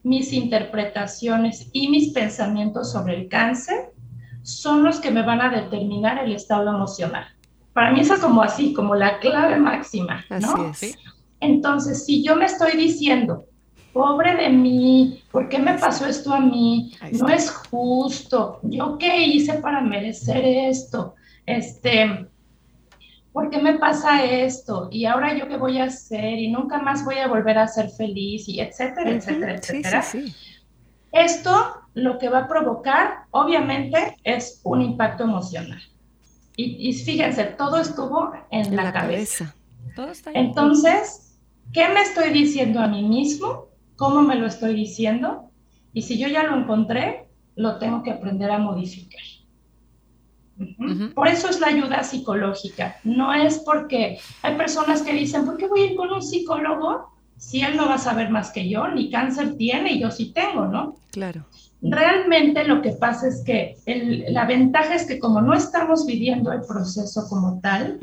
Mis 0.03 0.33
interpretaciones 0.33 1.69
y 1.73 1.89
mis 1.89 2.13
pensamientos 2.13 2.93
sobre 2.93 3.17
el 3.17 3.29
cáncer 3.29 3.93
son 4.43 4.85
los 4.85 5.01
que 5.01 5.11
me 5.11 5.23
van 5.23 5.41
a 5.41 5.51
determinar 5.51 6.23
el 6.23 6.33
estado 6.33 6.69
emocional. 6.69 7.27
Para 7.73 7.93
mí 7.93 8.01
eso 8.01 8.15
es 8.15 8.21
como 8.21 8.43
así, 8.43 8.73
como 8.73 8.95
la 8.95 9.19
clave 9.21 9.57
máxima, 9.57 10.25
¿no? 10.29 10.67
Así 10.67 10.87
es. 10.87 10.99
Entonces, 11.41 12.05
si 12.05 12.23
yo 12.23 12.37
me 12.37 12.45
estoy 12.45 12.77
diciendo, 12.77 13.47
pobre 13.93 14.37
de 14.37 14.51
mí, 14.51 15.23
¿por 15.31 15.49
qué 15.49 15.59
me 15.59 15.79
pasó 15.79 16.07
esto 16.07 16.33
a 16.33 16.41
mí? 16.41 16.95
No 17.13 17.29
es 17.29 17.51
justo. 17.51 18.61
¿Yo 18.63 18.99
qué 18.99 19.27
hice 19.27 19.55
para 19.55 19.81
merecer 19.81 20.45
esto? 20.45 21.15
Este, 21.47 22.27
¿por 23.33 23.51
qué 23.51 23.61
me 23.61 23.79
pasa 23.79 24.25
esto? 24.25 24.89
Y 24.91 25.05
ahora 25.05 25.37
yo 25.37 25.49
qué 25.49 25.57
voy 25.57 25.79
a 25.79 25.85
hacer 25.85 26.39
y 26.39 26.51
nunca 26.51 26.81
más 26.81 27.05
voy 27.05 27.19
a 27.19 27.29
volver 27.29 27.59
a 27.59 27.67
ser 27.67 27.91
feliz 27.91 28.49
y 28.49 28.61
etcétera, 28.61 29.11
etcétera, 29.11 29.55
etcétera. 29.55 30.05
Esto 31.13 31.81
lo 31.95 32.19
que 32.19 32.29
va 32.29 32.41
a 32.41 32.49
provocar, 32.49 33.25
obviamente, 33.31 34.17
es 34.23 34.61
un 34.65 34.81
impacto 34.81 35.25
emocional. 35.25 35.83
Y, 36.57 36.93
fíjense, 36.93 37.45
todo 37.45 37.79
estuvo 37.79 38.33
en, 38.51 38.77
la, 38.77 38.93
cabeza. 38.93 39.55
Entonces, 40.35 41.39
¿qué 41.73 41.89
me 41.89 42.03
estoy 42.03 42.31
diciendo 42.31 42.81
a 42.81 42.87
mí 42.87 43.03
mismo? 43.03 43.70
¿Cómo 44.01 44.23
me 44.23 44.37
lo 44.37 44.47
estoy 44.47 44.73
diciendo? 44.73 45.51
Y 45.93 46.01
si 46.01 46.19
yo 46.19 46.27
ya 46.27 46.45
lo 46.45 46.57
encontré, 46.57 47.27
lo 47.55 47.77
tengo 47.77 48.03
que 48.03 48.11
aprender 48.11 48.51
a 48.51 48.57
modificar. 48.57 49.21
Por 51.15 51.29
eso 51.29 51.51
es 51.51 51.61
la 51.61 51.67
ayuda 51.67 52.03
psicológica. 52.03 52.97
No 53.05 53.35
es 53.35 53.59
porque 53.59 54.19
hay 54.41 54.57
personas 54.57 55.03
que 55.03 55.13
dicen, 55.13 55.45
¿por 55.45 55.59
qué 55.59 55.69
voy 55.69 55.81
a 55.81 55.87
ir 55.91 55.97
con 55.97 56.11
un 56.11 56.23
psicólogo 56.23 57.11
si 57.37 57.61
él 57.61 57.77
no 57.77 57.89
va 57.89 57.97
a 57.97 57.99
saber 57.99 58.31
más 58.31 58.51
que 58.53 58.71
yo? 58.71 58.89
Ni 58.89 59.11
cáncer 59.11 59.59
tiene 59.59 59.93
y 59.93 60.01
yo 60.01 60.11
sí 60.11 60.33
tengo, 60.33 60.65
¿no? 60.65 60.97
Claro. 61.11 61.45
Realmente 61.83 62.65
lo 62.65 62.83
que 62.83 62.91
pasa 62.91 63.29
es 63.29 63.43
que 63.45 63.77
la 64.29 64.45
ventaja 64.45 64.95
es 64.95 65.07
que 65.07 65.19
como 65.19 65.41
no 65.41 65.55
estamos 65.55 66.07
viviendo 66.07 66.53
el 66.53 66.61
proceso 66.61 67.27
como 67.29 67.61
tal, 67.61 67.99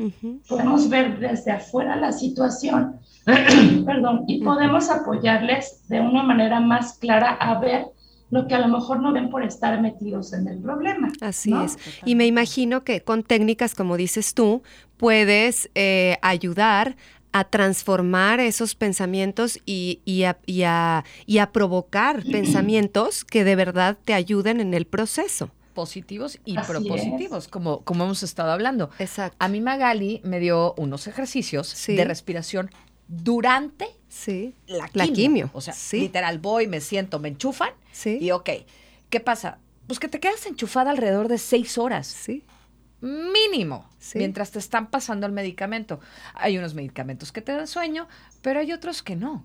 podemos 0.48 0.88
ver 0.88 1.20
desde 1.20 1.52
afuera 1.52 1.94
la 1.96 2.12
situación, 2.12 2.96
perdón, 3.86 4.24
y 4.26 4.42
podemos 4.42 4.90
apoyarles 4.90 5.86
de 5.88 6.00
una 6.00 6.22
manera 6.24 6.60
más 6.60 6.98
clara 6.98 7.34
a 7.34 7.60
ver 7.60 7.86
lo 8.30 8.46
que 8.46 8.54
a 8.54 8.58
lo 8.58 8.68
mejor 8.68 9.00
no 9.00 9.12
ven 9.12 9.30
por 9.30 9.42
estar 9.42 9.80
metidos 9.80 10.32
en 10.32 10.48
el 10.48 10.58
problema. 10.58 11.08
Así 11.20 11.52
es. 11.64 11.78
Y 12.04 12.14
me 12.14 12.26
imagino 12.26 12.84
que 12.84 13.00
con 13.00 13.22
técnicas, 13.22 13.74
como 13.74 13.96
dices 13.96 14.34
tú, 14.34 14.62
puedes 14.96 15.70
eh, 15.74 16.18
ayudar 16.20 16.96
a 17.32 17.44
transformar 17.44 18.40
esos 18.40 18.74
pensamientos 18.74 19.58
y, 19.66 20.00
y, 20.04 20.24
a, 20.24 20.38
y, 20.46 21.38
a, 21.38 21.52
provocar 21.52 22.22
pensamientos 22.32 23.24
que 23.24 23.44
de 23.44 23.56
verdad 23.56 23.98
te 24.04 24.14
ayuden 24.14 24.60
en 24.60 24.74
el 24.74 24.86
proceso 24.86 25.50
positivos 25.74 26.40
y 26.44 26.58
propositivos, 26.58 27.46
como, 27.46 27.84
como 27.84 28.02
hemos 28.02 28.24
estado 28.24 28.50
hablando. 28.50 28.90
Exacto. 28.98 29.36
A 29.38 29.46
mí 29.46 29.60
Magali 29.60 30.20
me 30.24 30.40
dio 30.40 30.74
unos 30.76 31.06
ejercicios 31.06 31.72
de 31.86 32.04
respiración 32.04 32.68
durante 33.06 33.86
sí. 34.08 34.56
la, 34.66 35.06
quimio. 35.06 35.50
O 35.52 35.60
sea, 35.60 35.76
literal, 35.92 36.40
voy, 36.40 36.66
me 36.66 36.80
siento, 36.80 37.20
me 37.20 37.28
enchufan 37.28 37.70
sí. 37.92 38.18
y 38.20 38.32
ok. 38.32 38.50
¿Qué 39.08 39.20
pasa? 39.20 39.58
Pues 39.86 40.00
que 40.00 40.08
te 40.08 40.18
quedas 40.18 40.44
enchufada 40.46 40.90
alrededor 40.90 41.28
de 41.28 41.38
seis 41.38 41.78
horas. 41.78 42.08
Sí 42.08 42.42
mínimo 43.00 43.88
mientras 44.14 44.50
te 44.50 44.58
están 44.58 44.90
pasando 44.90 45.26
el 45.26 45.32
medicamento. 45.32 46.00
Hay 46.34 46.58
unos 46.58 46.74
medicamentos 46.74 47.32
que 47.32 47.42
te 47.42 47.52
dan 47.52 47.66
sueño, 47.66 48.08
pero 48.42 48.60
hay 48.60 48.72
otros 48.72 49.02
que 49.02 49.16
no. 49.16 49.44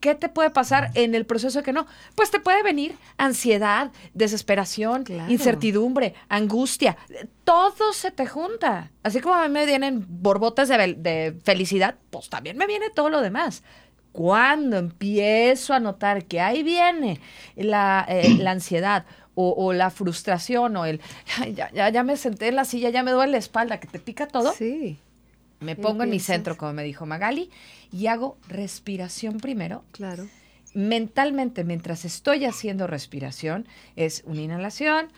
¿Qué 0.00 0.14
te 0.14 0.28
puede 0.28 0.50
pasar 0.50 0.90
en 0.94 1.14
el 1.14 1.26
proceso 1.26 1.62
que 1.62 1.72
no? 1.72 1.86
Pues 2.14 2.30
te 2.30 2.40
puede 2.40 2.62
venir 2.62 2.96
ansiedad, 3.16 3.90
desesperación, 4.14 5.04
incertidumbre, 5.28 6.14
angustia. 6.28 6.96
Todo 7.44 7.92
se 7.92 8.10
te 8.10 8.26
junta. 8.26 8.90
Así 9.02 9.20
como 9.20 9.34
a 9.34 9.48
mí 9.48 9.52
me 9.52 9.66
vienen 9.66 10.04
borbotas 10.08 10.68
de, 10.68 11.38
felicidad, 11.44 11.96
pues 12.10 12.28
también 12.28 12.56
me 12.56 12.66
viene 12.66 12.90
todo 12.90 13.10
lo 13.10 13.20
demás 13.20 13.62
cuando 14.10 14.78
empiezo 14.78 15.74
a 15.74 15.80
notar 15.80 16.24
que 16.24 16.40
ahí 16.40 16.64
viene 16.64 17.20
la, 17.54 18.04
eh, 18.08 18.36
la 18.38 18.52
ansiedad 18.52 19.04
o, 19.40 19.72
la 19.72 19.90
frustración 19.90 20.76
o 20.76 20.84
el, 20.84 21.00
ya, 21.54 21.70
ya, 21.72 21.88
ya, 21.90 22.02
me 22.02 22.16
senté 22.16 22.48
en 22.48 22.56
la 22.56 22.64
silla, 22.64 22.90
ya 22.90 23.02
me 23.02 23.12
duele 23.12 23.32
la 23.32 23.38
espalda, 23.38 23.78
que 23.78 23.86
te 23.86 23.98
pica 23.98 24.26
todo. 24.26 24.52
Sí. 24.52 24.98
Me 25.60 25.76
pongo 25.76 26.04
en 26.04 26.10
mi 26.10 26.20
centro, 26.20 26.56
como 26.56 26.72
me 26.72 26.84
dijo 26.84 27.06
Magali, 27.06 27.50
y 27.92 28.06
hago 28.06 28.36
respiración 28.48 29.38
primero. 29.38 29.84
Claro. 29.92 30.28
Mentalmente, 30.74 31.64
mientras 31.64 32.04
estoy 32.04 32.44
haciendo 32.44 32.86
respiración, 32.86 33.66
es 33.96 34.22
una 34.26 34.40
inhalación, 34.42 35.08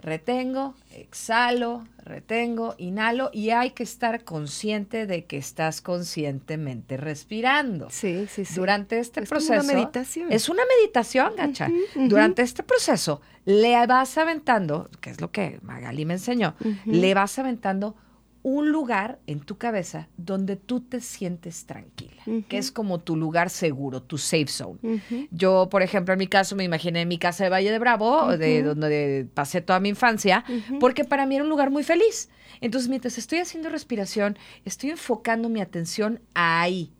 retengo, 0.00 0.74
exhalo, 0.92 1.84
retengo, 1.98 2.74
inhalo 2.78 3.30
y 3.32 3.50
hay 3.50 3.70
que 3.70 3.82
estar 3.82 4.24
consciente 4.24 5.06
de 5.06 5.24
que 5.24 5.36
estás 5.36 5.80
conscientemente 5.80 6.96
respirando. 6.96 7.88
Sí, 7.90 8.26
sí, 8.28 8.44
sí. 8.44 8.54
Durante 8.54 8.98
este 8.98 9.22
proceso. 9.22 9.54
Es 9.54 9.64
una 9.64 9.74
meditación. 9.74 10.32
Es 10.32 10.48
una 10.48 10.62
meditación, 10.78 11.32
gacha. 11.36 11.68
Durante 11.94 12.42
este 12.42 12.62
proceso 12.62 13.20
le 13.44 13.86
vas 13.86 14.16
aventando, 14.18 14.90
que 15.00 15.10
es 15.10 15.20
lo 15.20 15.30
que 15.30 15.58
Magali 15.62 16.04
me 16.04 16.14
enseñó, 16.14 16.54
le 16.84 17.14
vas 17.14 17.38
aventando 17.38 17.94
un 18.42 18.72
lugar 18.72 19.18
en 19.26 19.40
tu 19.40 19.58
cabeza 19.58 20.08
donde 20.16 20.56
tú 20.56 20.80
te 20.80 21.00
sientes 21.00 21.66
tranquila, 21.66 22.22
que 22.48 22.58
es 22.58 22.72
como 22.72 22.98
tu 22.98 23.16
lugar 23.16 23.50
seguro, 23.50 24.02
tu 24.02 24.16
safe 24.16 24.46
zone. 24.46 25.02
Yo, 25.30 25.68
por 25.70 25.82
ejemplo, 25.82 26.14
en 26.14 26.18
mi 26.18 26.26
caso 26.26 26.56
me 26.56 26.64
imaginé 26.64 27.04
mi 27.04 27.18
casa 27.18 27.44
de 27.44 27.50
Valle 27.50 27.70
de 27.70 27.78
Bravo, 27.78 28.36
de 28.36 28.62
donde 28.62 29.26
pasé 29.34 29.60
toda 29.60 29.80
mi 29.80 29.90
infancia, 29.90 30.44
porque 30.78 31.04
para 31.04 31.26
mí 31.26 31.34
era 31.34 31.44
un 31.44 31.50
lugar 31.50 31.70
muy 31.70 31.84
feliz. 31.84 32.30
Entonces, 32.60 32.88
mientras 32.88 33.18
estoy 33.18 33.38
haciendo 33.38 33.68
respiración, 33.68 34.38
estoy 34.64 34.90
enfocando 34.90 35.48
mi 35.48 35.60
atención 35.60 36.20
ahí. 36.34 36.92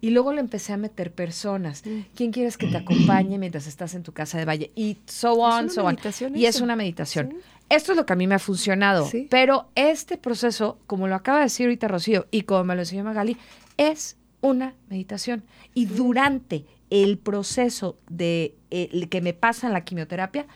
Y 0.00 0.10
luego 0.10 0.34
le 0.34 0.40
empecé 0.40 0.74
a 0.74 0.76
meter 0.76 1.12
personas. 1.12 1.82
¿Quién 2.14 2.30
quieres 2.30 2.58
que 2.58 2.66
te 2.66 2.76
acompañe 2.76 3.38
mientras 3.38 3.66
estás 3.66 3.94
en 3.94 4.02
tu 4.02 4.12
casa 4.12 4.36
de 4.36 4.44
valle? 4.44 4.70
Y 4.74 4.98
so 5.06 5.32
on, 5.32 5.70
so 5.70 5.82
on. 5.84 5.96
Y 6.34 6.44
es 6.44 6.60
una 6.60 6.76
meditación. 6.76 7.38
Esto 7.68 7.92
es 7.92 7.96
lo 7.98 8.06
que 8.06 8.12
a 8.12 8.16
mí 8.16 8.26
me 8.26 8.34
ha 8.34 8.38
funcionado. 8.38 9.08
Pero 9.30 9.68
este 9.74 10.16
proceso, 10.18 10.78
como 10.86 11.08
lo 11.08 11.14
acaba 11.14 11.38
de 11.38 11.44
decir 11.44 11.66
ahorita 11.66 11.88
Rocío 11.88 12.26
y 12.30 12.42
como 12.42 12.64
me 12.64 12.74
lo 12.74 12.82
enseñó 12.82 13.04
Magali, 13.04 13.36
es 13.76 14.16
una 14.40 14.74
meditación. 14.90 15.44
Y 15.72 15.86
durante 15.86 16.66
el 16.90 17.18
proceso 17.18 17.98
de 18.08 18.54
eh, 18.70 19.08
que 19.08 19.20
me 19.22 19.32
pasa 19.32 19.66
en 19.66 19.72
la 19.72 19.84
quimioterapia, 19.84 20.46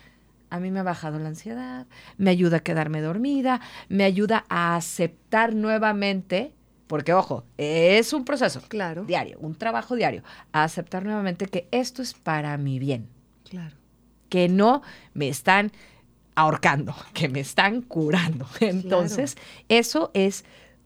a 0.51 0.61
mí 0.61 0.71
me 0.71 0.81
ha 0.81 0.85
bajado 0.85 1.19
la 1.19 1.29
ansiedad, 1.29 1.87
me 2.17 2.31
ayuda 2.31 2.59
a 2.59 2.61
quedarme 2.61 3.01
dormida, 3.01 3.61
me 3.89 4.05
ayuda 4.05 4.45
a 4.49 4.77
aceptar 4.77 5.55
nuevamente, 5.55 6.53
porque 6.87 7.13
ojo, 7.13 7.45
es 7.59 8.13
un 8.13 8.25
proceso 8.25 8.63
Claro. 8.69 9.05
diario, 9.05 9.39
un 9.41 9.55
trabajo 9.55 9.95
diario, 9.97 10.23
a 10.53 10.65
aceptar 10.65 11.05
nuevamente 11.05 11.47
que 11.47 11.69
esto 11.71 12.01
es 12.03 12.15
para 12.15 12.57
mi 12.57 12.79
bien, 12.79 13.09
Claro. 13.49 13.77
que 14.31 14.49
no 14.49 14.83
me 15.15 15.29
están 15.29 15.71
ahorcando, 16.39 16.95
que 17.15 17.29
me 17.29 17.41
están 17.41 17.83
curando. 17.83 18.47
Entonces, 18.61 19.37
eso 19.69 20.11
es 20.15 20.45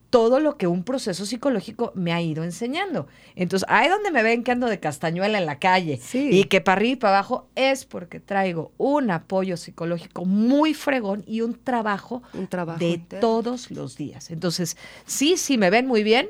todo 0.09 0.39
lo 0.39 0.57
que 0.57 0.67
un 0.67 0.83
proceso 0.83 1.25
psicológico 1.25 1.91
me 1.95 2.13
ha 2.13 2.21
ido 2.21 2.43
enseñando. 2.43 3.07
Entonces, 3.35 3.67
ahí 3.67 3.89
donde 3.89 4.11
me 4.11 4.21
ven 4.21 4.43
que 4.43 4.51
ando 4.51 4.67
de 4.67 4.79
castañuela 4.79 5.39
en 5.39 5.47
la 5.47 5.57
calle 5.57 5.97
Sí. 6.03 6.29
y 6.31 6.43
que 6.43 6.61
para 6.61 6.77
arriba 6.77 6.91
y 6.93 6.95
para 6.97 7.17
abajo 7.17 7.49
es 7.55 7.85
porque 7.85 8.19
traigo 8.19 8.71
un 8.77 9.09
apoyo 9.09 9.57
psicológico 9.57 10.23
muy 10.25 10.75
fregón 10.75 11.23
y 11.25 11.41
un 11.41 11.55
trabajo 11.55 12.21
Un 12.33 12.45
trabajo 12.47 12.77
de 12.77 12.89
interno. 12.91 13.21
todos 13.21 13.71
los 13.71 13.97
días. 13.97 14.29
Entonces, 14.29 14.77
sí, 15.07 15.35
sí 15.35 15.57
me 15.57 15.71
ven 15.71 15.87
muy 15.87 16.03
bien, 16.03 16.29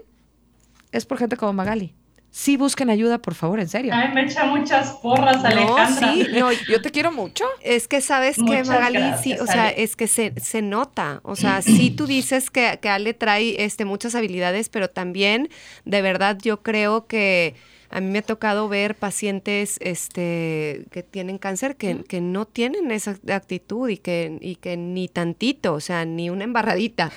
es 0.93 1.05
por 1.05 1.17
gente 1.17 1.35
como 1.35 1.51
Magali. 1.51 1.93
Sí 2.35 2.57
busquen 2.57 2.89
ayuda, 2.89 3.19
por 3.19 3.35
favor, 3.35 3.59
en 3.59 3.69
serio. 3.69 3.93
Ay, 3.95 4.11
me 4.11 4.23
echa 4.23 4.45
muchas 4.45 4.93
porras, 4.93 5.43
No, 5.43 5.47
Alejandra. 5.49 6.13
sí, 6.13 6.25
no, 6.33 6.49
Yo 6.67 6.81
te 6.81 6.89
quiero 6.89 7.11
mucho. 7.11 7.45
Es 7.61 7.87
que 7.87 8.01
sabes 8.01 8.37
que 8.37 8.63
Magali, 8.63 8.97
gracias, 8.97 9.21
sí, 9.21 9.33
o 9.39 9.45
sea, 9.45 9.67
Ale. 9.67 9.83
es 9.83 9.95
que 9.95 10.07
se, 10.07 10.33
se 10.41 10.63
nota. 10.63 11.21
O 11.21 11.35
sea, 11.35 11.61
sí 11.61 11.91
tú 11.95 12.07
dices 12.07 12.49
que, 12.49 12.79
que 12.81 12.89
Ale 12.89 13.13
trae 13.13 13.63
este, 13.63 13.85
muchas 13.85 14.15
habilidades, 14.15 14.69
pero 14.69 14.89
también, 14.89 15.49
de 15.85 16.01
verdad, 16.01 16.39
yo 16.41 16.63
creo 16.63 17.05
que 17.05 17.53
a 17.91 17.99
mí 18.01 18.07
me 18.09 18.17
ha 18.17 18.23
tocado 18.23 18.67
ver 18.67 18.95
pacientes 18.95 19.77
este, 19.79 20.85
que 20.89 21.03
tienen 21.03 21.37
cáncer 21.37 21.75
que, 21.75 22.03
que 22.03 22.19
no 22.19 22.45
tienen 22.47 22.89
esa 22.89 23.15
actitud 23.31 23.87
y 23.89 23.97
que, 23.97 24.39
y 24.41 24.55
que 24.55 24.75
ni 24.75 25.07
tantito, 25.07 25.75
o 25.75 25.79
sea, 25.79 26.03
ni 26.03 26.31
una 26.31 26.45
embarradita. 26.45 27.11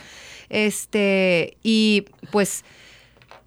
Este, 0.51 1.57
y 1.63 2.05
pues 2.31 2.65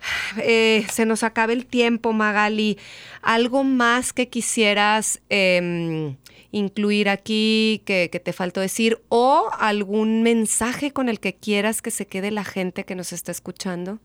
eh, 0.42 0.86
se 0.92 1.06
nos 1.06 1.24
acaba 1.24 1.54
el 1.54 1.66
tiempo, 1.66 2.14
Magali. 2.14 2.78
¿Algo 3.22 3.64
más 3.64 4.14
que 4.14 4.30
quisieras 4.30 5.22
em, 5.30 6.16
incluir 6.52 7.10
aquí 7.10 7.82
que, 7.86 8.10
que 8.12 8.20
te 8.20 8.34
faltó 8.34 8.62
decir? 8.62 9.02
¿O 9.10 9.50
algún 9.60 10.24
mensaje 10.24 10.92
con 10.92 11.10
el 11.10 11.20
que 11.20 11.36
quieras 11.36 11.82
que 11.82 11.92
se 11.92 12.08
quede 12.08 12.32
la 12.32 12.44
gente 12.44 12.86
que 12.86 12.96
nos 12.96 13.14
está 13.14 13.32
escuchando? 13.32 14.00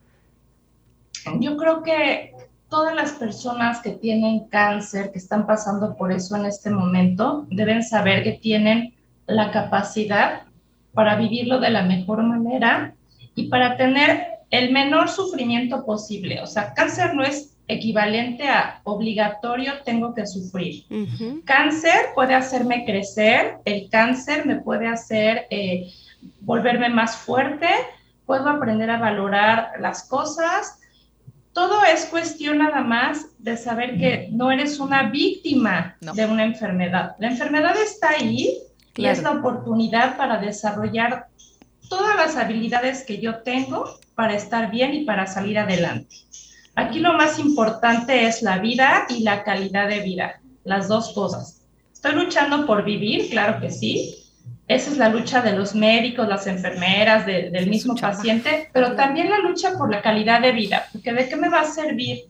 Yo 1.41 1.57
creo 1.57 1.83
que 1.83 2.33
todas 2.69 2.95
las 2.95 3.13
personas 3.13 3.81
que 3.81 3.91
tienen 3.91 4.49
cáncer, 4.49 5.13
que 5.13 5.19
están 5.19 5.47
pasando 5.47 5.97
por 5.97 6.13
eso 6.13 6.37
en 6.37 6.45
este 6.47 6.71
momento, 6.71 7.47
deben 7.51 7.83
saber 7.83 8.25
que 8.25 8.33
tienen 8.33 8.95
la 9.27 9.51
capacidad 9.53 10.43
para 10.93 11.17
vivirlo 11.17 11.61
de 11.61 11.71
la 11.71 11.83
mejor 11.83 12.23
manera 12.23 12.95
y 13.35 13.49
para 13.49 13.77
tener 13.77 14.34
el 14.51 14.73
menor 14.73 15.09
sufrimiento 15.09 15.85
posible. 15.85 16.41
O 16.43 16.47
sea, 16.47 16.75
cáncer 16.75 17.15
no 17.15 17.23
es 17.23 17.55
equivalente 17.67 18.47
a 18.47 18.81
obligatorio 18.85 19.73
tengo 19.85 20.15
que 20.15 20.27
sufrir. 20.27 20.85
Cáncer 21.45 22.09
puede 22.15 22.35
hacerme 22.35 22.85
crecer, 22.85 23.57
el 23.65 23.89
cáncer 23.89 24.45
me 24.47 24.57
puede 24.57 24.87
hacer 24.87 25.47
eh, 25.51 25.91
volverme 26.41 26.91
más 26.91 27.17
fuerte, 27.17 27.69
puedo 28.27 28.49
aprender 28.49 28.91
a 28.91 28.99
valorar 28.99 29.73
las 29.81 30.07
cosas. 30.09 30.79
Todo 31.53 31.85
es 31.85 32.07
cuestión 32.07 32.59
nada 32.59 32.83
más 32.83 33.27
de 33.39 33.57
saber 33.57 33.97
que 33.97 34.29
no 34.33 34.51
eres 34.51 34.81
una 34.81 35.05
víctima 35.11 35.97
No. 36.01 36.13
de 36.13 36.27
una 36.27 36.45
enfermedad. 36.45 37.15
La 37.19 37.29
enfermedad 37.29 37.77
está 37.77 38.11
ahí 38.11 38.59
y 38.97 39.07
es 39.07 39.23
la 39.23 39.33
oportunidad 39.33 40.17
para 40.17 40.39
desarrollar 40.39 41.29
todas 41.89 42.17
las 42.17 42.37
habilidades 42.37 43.05
que 43.05 43.21
yo 43.21 43.37
tengo 43.43 43.99
para 44.15 44.35
estar 44.35 44.71
bien 44.71 44.95
y 44.95 45.05
para 45.05 45.27
salir 45.27 45.59
adelante. 45.59 46.17
Aquí 46.77 46.99
lo 46.99 47.13
más 47.15 47.39
importante 47.39 48.27
es 48.27 48.43
la 48.43 48.59
vida 48.59 49.07
y 49.09 49.23
la 49.23 49.45
calidad 49.45 49.89
de 49.89 50.01
vida, 50.01 50.41
las 50.65 50.89
dos 50.89 51.13
cosas. 51.13 51.61
Estoy 51.93 52.15
luchando 52.15 52.67
por 52.67 52.85
vivir, 52.85 53.31
claro 53.31 53.61
que 53.61 53.71
sí. 53.71 54.17
Esa 54.67 54.91
es 54.91 54.97
la 54.99 55.09
lucha 55.09 55.43
de 55.43 55.53
los 55.53 55.75
médicos, 55.75 56.27
las 56.27 56.47
enfermeras, 56.47 57.27
de- 57.27 57.51
del 57.51 57.69
mismo 57.69 57.95
paciente, 57.97 58.69
pero 58.73 58.95
también 58.97 59.31
la 59.31 59.39
lucha 59.39 59.77
por 59.77 59.91
la 59.91 60.01
calidad 60.03 60.41
de 60.41 60.53
vida, 60.53 60.87
porque 60.93 61.13
¿de 61.13 61.29
qué 61.29 61.37
me 61.37 61.49
va 61.51 61.61
a 61.61 61.65
servir 61.67 62.21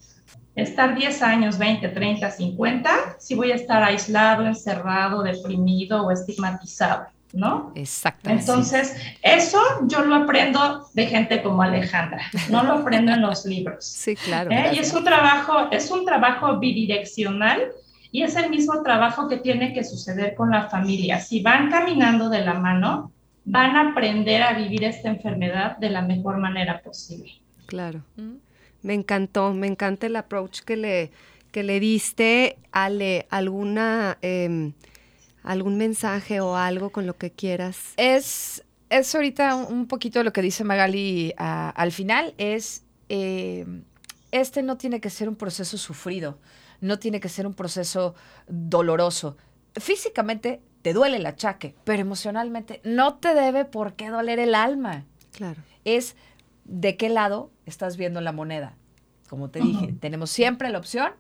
estar 0.57 0.95
10 0.97 1.23
años, 1.23 1.59
20, 1.59 1.89
30, 1.89 2.31
50, 2.31 3.17
si 3.19 3.35
voy 3.35 3.51
a 3.53 3.57
estar 3.57 3.83
aislado, 3.83 4.47
encerrado, 4.47 5.23
deprimido 5.23 6.05
o 6.07 6.11
estigmatizado, 6.13 7.07
¿no? 7.35 7.73
Exactamente. 7.75 8.43
Entonces, 8.43 8.97
eso 9.23 9.61
yo 9.87 10.05
lo 10.05 10.15
aprendo 10.15 10.89
de 10.95 11.07
gente 11.07 11.43
como 11.43 11.63
Alejandra, 11.63 12.23
no 12.51 12.63
lo 12.63 12.75
aprendo 12.75 13.13
en 13.13 13.21
los 13.21 13.45
libros. 13.45 13.85
Sí, 13.85 14.15
claro. 14.17 14.51
¿eh? 14.51 14.71
Y 14.75 14.79
es 14.79 14.93
un 14.95 15.05
trabajo, 15.05 15.71
es 15.71 15.91
un 15.91 16.05
trabajo 16.05 16.59
bidireccional 16.59 17.73
y 18.13 18.23
es 18.23 18.37
el 18.37 18.49
mismo 18.49 18.83
trabajo 18.83 19.29
que 19.29 19.39
tiene 19.39 19.75
que 19.75 19.83
suceder 19.83 20.35
con 20.37 20.51
la 20.51 20.69
familia. 20.69 21.21
Si 21.21 21.43
van 21.43 21.71
caminando 21.71 22.29
de 22.29 22.41
la 22.43 22.55
mano, 22.55 23.11
van 23.45 23.77
a 23.77 23.91
aprender 23.91 24.43
a 24.43 24.53
vivir 24.53 24.85
esta 24.85 25.09
enfermedad 25.09 25.77
de 25.79 25.91
la 25.91 26.03
mejor 26.03 26.39
manera 26.39 26.81
posible. 26.81 27.33
Claro. 27.67 28.03
Me 28.83 28.95
encantó, 28.95 29.53
me 29.53 29.67
encanta 29.67 30.07
el 30.07 30.17
approach 30.17 30.61
que 30.61 30.77
le, 30.77 31.11
que 31.51 31.63
le 31.63 31.81
diste. 31.81 32.57
Ale, 32.71 33.27
¿alguna, 33.31 34.19
em, 34.23 34.73
algún 35.45 35.77
mensaje 35.77 36.41
o 36.41 36.57
algo 36.57 36.91
con 36.91 37.07
lo 37.07 37.17
que 37.17 37.31
quieras? 37.31 37.93
Es, 37.97 38.65
es 38.91 39.15
ahorita 39.15 39.55
un 39.55 39.87
poquito 39.87 40.25
lo 40.25 40.33
que 40.33 40.43
dice 40.43 40.65
Magali 40.65 41.35
ah, 41.37 41.71
al 41.77 41.93
final, 41.93 42.35
es, 42.39 42.85
eh, 43.09 43.67
este 44.33 44.63
no 44.63 44.77
tiene 44.77 45.01
que 45.01 45.11
ser 45.11 45.29
un 45.29 45.37
proceso 45.37 45.79
sufrido, 45.79 46.39
no 46.81 46.99
tiene 46.99 47.21
que 47.21 47.29
ser 47.29 47.47
un 47.47 47.55
proceso 47.55 48.15
doloroso. 48.49 49.37
Físicamente 49.75 50.63
te 50.83 50.93
duele 50.93 51.19
el 51.19 51.27
achaque, 51.27 51.75
pero 51.85 52.01
emocionalmente 52.01 52.81
no 52.85 53.15
te 53.15 53.35
debe 53.35 53.65
por 53.65 53.95
qué 53.95 54.09
doler 54.09 54.39
el 54.39 54.55
alma. 54.55 55.05
Claro. 55.33 55.63
Es 55.85 56.17
de 56.65 56.97
qué 56.97 57.09
lado 57.09 57.51
estás 57.67 57.97
viendo 57.97 58.21
la 58.21 58.33
moneda. 58.33 58.77
Como 59.29 59.51
te 59.51 59.61
dije, 59.61 59.95
tenemos 60.01 60.31
siempre 60.31 60.71
la 60.71 60.79
opción 60.79 61.13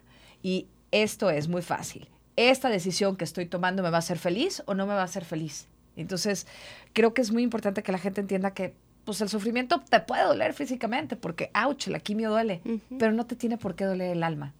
y 0.42 0.68
esto 0.90 1.30
es 1.30 1.48
muy 1.48 1.62
fácil. 1.62 2.08
¿Esta 2.36 2.68
decisión 2.68 3.16
que 3.16 3.24
estoy 3.24 3.46
tomando 3.46 3.82
me 3.82 3.90
va 3.90 3.96
a 3.96 4.00
hacer 4.00 4.18
feliz 4.18 4.62
o 4.66 4.74
no 4.74 4.86
me 4.86 4.94
va 4.94 5.02
a 5.02 5.04
hacer 5.04 5.24
feliz? 5.24 5.66
Entonces, 5.96 6.46
creo 6.92 7.14
que 7.14 7.22
es 7.22 7.30
muy 7.30 7.42
importante 7.42 7.82
que 7.82 7.92
la 7.92 7.98
gente 7.98 8.20
entienda 8.20 8.52
que 8.52 8.74
pues 9.04 9.20
el 9.20 9.28
sufrimiento 9.28 9.80
te 9.88 10.00
puede 10.00 10.22
doler 10.22 10.54
físicamente 10.54 11.14
porque, 11.16 11.50
ouch, 11.54 11.88
la 11.88 12.00
quimio 12.00 12.30
duele, 12.30 12.62
pero 12.98 13.12
no 13.12 13.26
te 13.26 13.36
tiene 13.36 13.58
por 13.58 13.74
qué 13.74 13.84
doler 13.84 14.12
el 14.12 14.22
alma. 14.22 14.54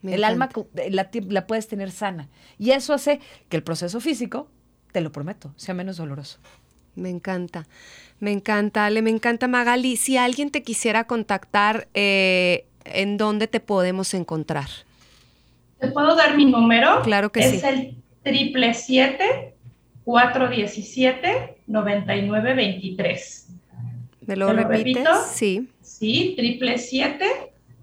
Me 0.00 0.14
el 0.14 0.24
alma 0.24 0.46
encanta. 0.46 1.30
la 1.30 1.46
puedes 1.46 1.68
tener 1.68 1.90
sana. 1.90 2.28
Y 2.58 2.70
eso 2.70 2.94
hace 2.94 3.20
que 3.48 3.56
el 3.56 3.62
proceso 3.62 4.00
físico, 4.00 4.48
te 4.92 5.00
lo 5.00 5.12
prometo, 5.12 5.52
sea 5.56 5.74
menos 5.74 5.98
doloroso. 5.98 6.38
Me 6.94 7.08
encanta, 7.08 7.66
me 8.18 8.32
encanta, 8.32 8.86
Ale, 8.86 9.00
me 9.00 9.10
encanta 9.10 9.48
Magali. 9.48 9.96
Si 9.96 10.16
alguien 10.16 10.50
te 10.50 10.62
quisiera 10.62 11.04
contactar, 11.04 11.88
eh, 11.94 12.66
¿en 12.84 13.16
dónde 13.16 13.46
te 13.46 13.60
podemos 13.60 14.12
encontrar? 14.14 14.68
¿Te 15.82 15.88
puedo 15.88 16.14
dar 16.14 16.36
mi 16.36 16.44
número? 16.44 17.02
Claro 17.02 17.30
que 17.32 17.40
es 17.40 17.60
sí. 17.60 17.66
el 17.66 17.96
triple 18.22 18.72
siete 18.72 19.54
417 20.04 21.56
9923. 21.66 23.48
¿Me 24.26 24.36
lo 24.36 24.46
¿Te 24.46 24.52
lo 24.54 24.62
repites? 24.68 25.04
repito? 25.04 25.10
Sí. 25.32 25.68
Sí, 25.82 26.34
triple 26.36 26.78
siete 26.78 27.26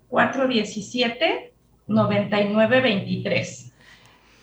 417 0.07 1.51
9923. 1.87 3.65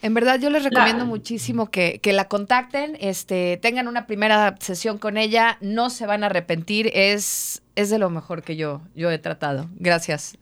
En 0.03 0.13
verdad, 0.13 0.39
yo 0.39 0.51
les 0.51 0.63
recomiendo 0.63 1.05
La- 1.05 1.09
muchísimo 1.11 1.71
que, 1.71 1.99
que 2.03 2.13
la 2.13 2.29
contacten, 2.29 2.99
este, 3.01 3.57
tengan 3.57 3.89
una 3.89 4.07
primera 4.07 4.55
sesión 4.61 4.99
con 4.99 5.17
ella, 5.17 5.57
no 5.63 5.89
se 5.89 6.05
van 6.07 6.23
a 6.23 6.27
arrepentir, 6.27 6.91
es, 6.93 7.63
es 7.75 7.89
de 7.89 7.99
lo 7.99 8.11
mejor 8.11 8.43
que 8.43 8.57
yo, 8.57 8.83
yo 8.95 9.11
he 9.11 9.19
tratado. 9.19 9.67
Gracias. 9.77 10.37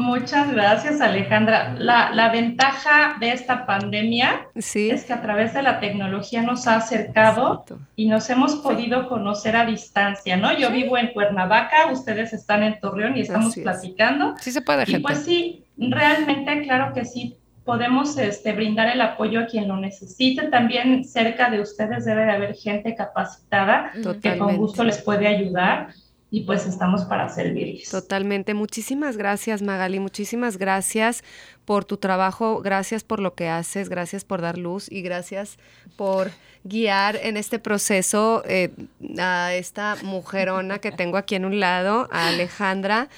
Muchas 0.00 0.50
gracias, 0.52 1.00
Alejandra. 1.00 1.74
La, 1.78 2.10
la 2.12 2.30
ventaja 2.30 3.16
de 3.20 3.32
esta 3.32 3.66
pandemia 3.66 4.46
Sí. 4.56 4.90
es 4.90 5.04
que 5.04 5.12
a 5.12 5.20
través 5.20 5.52
de 5.52 5.62
la 5.62 5.78
tecnología 5.78 6.42
nos 6.42 6.66
ha 6.66 6.76
acercado 6.76 7.52
Exacto. 7.64 7.78
y 7.96 8.08
nos 8.08 8.28
hemos 8.30 8.56
podido 8.56 9.08
conocer 9.08 9.56
a 9.56 9.66
distancia, 9.66 10.36
¿no? 10.36 10.56
Yo 10.56 10.70
vivo 10.70 10.96
en 10.96 11.08
Cuernavaca, 11.12 11.90
ustedes 11.92 12.32
están 12.32 12.62
en 12.62 12.80
Torreón 12.80 13.16
y 13.16 13.20
estamos 13.20 13.48
Así 13.48 13.60
es. 13.60 13.64
platicando. 13.64 14.34
Sí 14.40 14.52
se 14.52 14.62
puede, 14.62 14.84
Y 14.84 14.86
gente. 14.86 15.02
pues 15.02 15.22
sí, 15.24 15.64
realmente 15.76 16.62
claro 16.62 16.94
que 16.94 17.04
sí, 17.04 17.36
podemos 17.64 18.16
este, 18.18 18.52
brindar 18.52 18.88
el 18.88 19.00
apoyo 19.02 19.40
a 19.40 19.46
quien 19.46 19.68
lo 19.68 19.76
necesite. 19.76 20.48
También 20.48 21.04
cerca 21.04 21.50
de 21.50 21.60
ustedes 21.60 22.04
debe 22.06 22.24
de 22.24 22.32
haber 22.32 22.54
gente 22.56 22.94
capacitada 22.94 23.92
que 24.22 24.38
con 24.38 24.56
gusto 24.56 24.82
les 24.82 25.00
puede 25.02 25.26
ayudar. 25.28 25.88
Y 26.30 26.42
pues 26.42 26.66
estamos 26.66 27.04
para 27.04 27.28
servirles. 27.28 27.90
Totalmente. 27.90 28.54
Muchísimas 28.54 29.16
gracias, 29.16 29.62
Magali. 29.62 29.98
Muchísimas 29.98 30.58
gracias 30.58 31.24
por 31.64 31.84
tu 31.84 31.96
trabajo, 31.96 32.60
gracias 32.60 33.02
por 33.02 33.20
lo 33.20 33.34
que 33.34 33.48
haces, 33.48 33.88
gracias 33.88 34.24
por 34.24 34.40
dar 34.40 34.56
luz 34.56 34.90
y 34.90 35.02
gracias 35.02 35.58
por 35.96 36.30
guiar 36.62 37.16
en 37.22 37.36
este 37.36 37.58
proceso 37.58 38.42
eh, 38.46 38.70
a 39.18 39.54
esta 39.54 39.96
mujerona 40.02 40.78
que 40.78 40.92
tengo 40.92 41.16
aquí 41.16 41.34
en 41.34 41.44
un 41.44 41.58
lado, 41.58 42.08
a 42.12 42.28
Alejandra. 42.28 43.08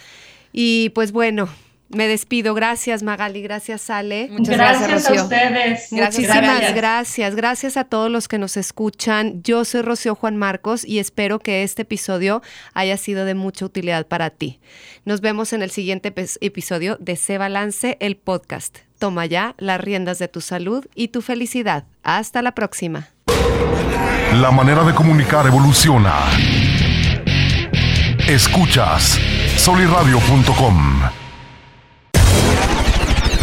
Y 0.53 0.91
pues 0.91 1.13
bueno, 1.13 1.49
me 1.93 2.09
despido. 2.09 2.55
Gracias, 2.55 3.03
Magali. 3.03 3.43
Gracias, 3.43 3.91
Ale. 3.91 4.29
Muchas 4.31 4.57
gracias, 4.57 4.89
gracias 4.89 5.19
a 5.19 5.23
ustedes. 5.23 5.93
Muchísimas 5.93 6.75
gracias. 6.75 7.35
gracias. 7.35 7.77
a 7.77 7.85
todos 7.85 8.11
los 8.11 8.29
que 8.29 8.39
nos 8.39 8.57
escuchan. 8.57 9.43
Yo 9.43 9.65
soy 9.65 9.83
Rocío 9.83 10.15
Juan 10.15 10.37
Marcos 10.37 10.85
y 10.85 10.99
espero 10.99 11.39
que 11.39 11.63
este 11.63 11.83
episodio 11.83 12.43
haya 12.75 12.97
sido 12.97 13.25
de 13.25 13.35
mucha 13.35 13.65
utilidad 13.65 14.07
para 14.07 14.31
ti. 14.31 14.61
Nos 15.05 15.21
vemos 15.21 15.53
en 15.53 15.63
el 15.63 15.71
siguiente 15.71 16.13
episodio 16.41 16.97
de 17.01 17.17
Se 17.17 17.39
Balance, 17.39 17.97
el 18.01 18.17
podcast. 18.17 18.79
Toma 18.99 19.27
ya 19.27 19.55
las 19.59 19.81
riendas 19.81 20.19
de 20.19 20.29
tu 20.29 20.41
salud 20.41 20.87
y 20.95 21.09
tu 21.09 21.23
felicidad. 21.23 21.85
Hasta 22.03 22.43
la 22.43 22.53
próxima. 22.53 23.09
La 24.41 24.51
manera 24.51 24.85
de 24.85 24.95
comunicar 24.95 25.47
evoluciona. 25.47 26.15
Escuchas 28.29 29.19
soliradio.com. 29.57 31.22